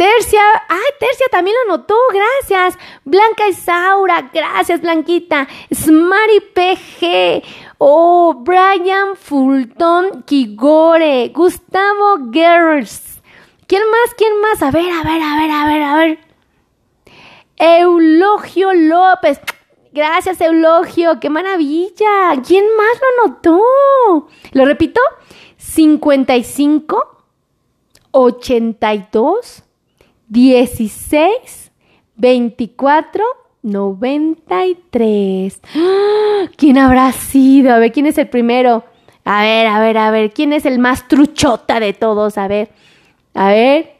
Tercia, 0.00 0.40
ay, 0.66 0.92
Tercia 0.98 1.26
también 1.30 1.54
lo 1.66 1.76
notó, 1.76 1.94
gracias. 2.10 2.78
Blanca 3.04 3.46
Isaura, 3.48 4.30
gracias, 4.32 4.80
Blanquita. 4.80 5.46
Smari 5.70 6.40
PG, 6.40 7.42
oh, 7.76 8.32
Brian 8.42 9.14
Fulton 9.14 10.22
Kigore, 10.22 11.28
Gustavo 11.34 12.30
Gers. 12.32 13.20
¿Quién 13.66 13.82
más? 13.90 14.14
¿Quién 14.16 14.40
más? 14.40 14.62
A 14.62 14.70
ver, 14.70 14.90
a 14.90 15.02
ver, 15.02 15.20
a 15.20 15.36
ver, 15.36 15.50
a 15.50 15.66
ver, 15.66 15.82
a 15.82 15.96
ver. 15.96 16.18
Eulogio 17.58 18.72
López. 18.72 19.38
Gracias, 19.92 20.40
Eulogio. 20.40 21.20
¡Qué 21.20 21.28
maravilla! 21.28 22.40
¿Quién 22.46 22.64
más 22.74 23.00
lo 23.02 23.26
notó? 23.26 24.28
¿Lo 24.52 24.64
repito? 24.64 25.02
55, 25.58 27.18
82, 28.12 29.64
16, 30.30 31.70
24, 32.14 33.24
93. 33.62 35.60
¿Quién 36.56 36.78
habrá 36.78 37.10
sido? 37.10 37.74
A 37.74 37.78
ver, 37.78 37.90
¿quién 37.90 38.06
es 38.06 38.16
el 38.16 38.28
primero? 38.28 38.84
A 39.24 39.42
ver, 39.42 39.66
a 39.66 39.80
ver, 39.80 39.98
a 39.98 40.12
ver, 40.12 40.32
¿quién 40.32 40.52
es 40.52 40.66
el 40.66 40.78
más 40.78 41.08
truchota 41.08 41.80
de 41.80 41.94
todos? 41.94 42.38
A 42.38 42.46
ver, 42.46 42.70
a 43.34 43.48
ver, 43.48 43.96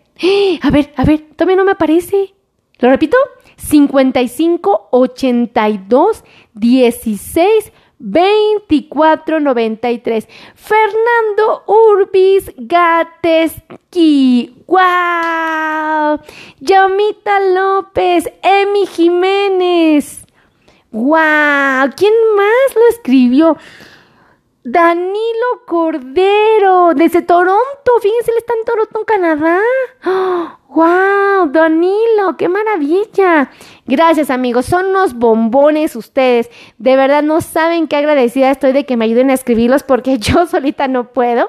a 0.62 0.70
ver, 0.70 0.92
a 0.96 1.04
ver, 1.04 1.26
todavía 1.34 1.56
no 1.56 1.64
me 1.64 1.72
aparece. 1.72 2.32
¿Lo 2.78 2.88
repito? 2.90 3.16
55 3.56 4.88
82 4.92 6.24
16 6.54 7.72
24 8.00 9.40
93. 9.40 10.26
Fernando 10.54 11.62
Urbis 11.66 12.50
Gateski. 12.56 14.54
¡Wow! 14.66 16.20
Yamita 16.60 17.40
López. 17.54 18.24
Emi 18.42 18.86
Jiménez. 18.86 20.24
¡Wow! 20.90 21.90
¿Quién 21.94 22.14
más 22.36 22.74
lo 22.74 22.88
escribió? 22.88 23.56
Danilo 24.62 25.64
Cordero, 25.66 26.92
desde 26.94 27.22
Toronto. 27.22 27.92
Fíjense, 28.02 28.30
él 28.30 28.36
está 28.38 28.52
en 28.52 28.64
Toronto, 28.66 29.04
Canadá. 29.06 29.58
¡Oh! 30.04 30.56
¡Wow! 30.72 31.48
Danilo, 31.50 32.36
qué 32.38 32.48
maravilla. 32.48 33.50
Gracias 33.86 34.30
amigos, 34.30 34.66
son 34.66 34.86
unos 34.86 35.14
bombones 35.14 35.96
ustedes. 35.96 36.48
De 36.78 36.94
verdad 36.94 37.24
no 37.24 37.40
saben 37.40 37.88
qué 37.88 37.96
agradecida 37.96 38.52
estoy 38.52 38.72
de 38.72 38.86
que 38.86 38.96
me 38.96 39.06
ayuden 39.06 39.30
a 39.30 39.34
escribirlos 39.34 39.82
porque 39.82 40.18
yo 40.20 40.46
solita 40.46 40.86
no 40.86 41.12
puedo 41.12 41.48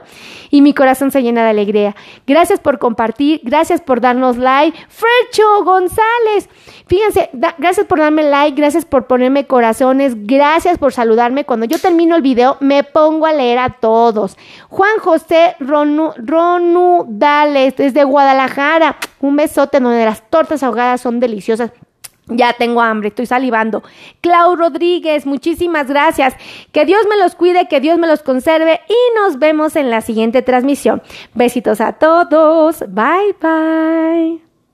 y 0.50 0.62
mi 0.62 0.74
corazón 0.74 1.12
se 1.12 1.21
llena 1.21 1.43
de 1.43 1.52
alegría. 1.52 1.95
Gracias 2.26 2.60
por 2.60 2.80
compartir, 2.80 3.41
gracias 3.43 3.80
por 3.80 4.02
darnos 4.02 4.38
like. 4.38 4.76
Fercho 4.89 5.63
González, 5.65 6.50
fíjense, 6.88 7.30
gracias 7.60 7.86
por 7.86 8.00
darme 8.00 8.24
like, 8.24 8.60
gracias 8.60 8.86
por 8.86 9.06
ponerme 9.06 9.45
corazones, 9.45 10.26
gracias 10.26 10.80
por 10.80 10.93
saludarme. 10.93 11.45
Cuando 11.45 11.67
yo 11.67 11.78
termino 11.78 12.15
el 12.15 12.24
video 12.24 12.58
me 12.60 12.84
pongo 12.84 13.00
a 13.27 13.33
leer 13.33 13.59
a 13.59 13.69
todos. 13.79 14.37
Juan 14.69 14.99
José 14.99 15.55
Ronu, 15.59 16.11
Ronu 16.17 17.05
Dales 17.07 17.75
desde 17.75 18.03
Guadalajara. 18.03 18.97
Un 19.19 19.35
besote 19.35 19.79
donde 19.79 20.05
las 20.05 20.29
tortas 20.29 20.63
ahogadas 20.63 21.01
son 21.01 21.19
deliciosas. 21.19 21.71
Ya 22.27 22.53
tengo 22.53 22.81
hambre, 22.81 23.09
estoy 23.09 23.25
salivando. 23.25 23.83
Clau 24.21 24.55
Rodríguez, 24.55 25.25
muchísimas 25.25 25.87
gracias. 25.87 26.35
Que 26.71 26.85
Dios 26.85 27.01
me 27.09 27.17
los 27.17 27.35
cuide, 27.35 27.67
que 27.67 27.81
Dios 27.81 27.97
me 27.97 28.07
los 28.07 28.21
conserve 28.21 28.79
y 28.87 29.19
nos 29.19 29.39
vemos 29.39 29.75
en 29.75 29.89
la 29.89 30.01
siguiente 30.01 30.41
transmisión. 30.41 31.01
Besitos 31.33 31.81
a 31.81 31.93
todos. 31.93 32.85
Bye 32.87 33.35
bye. 33.41 34.50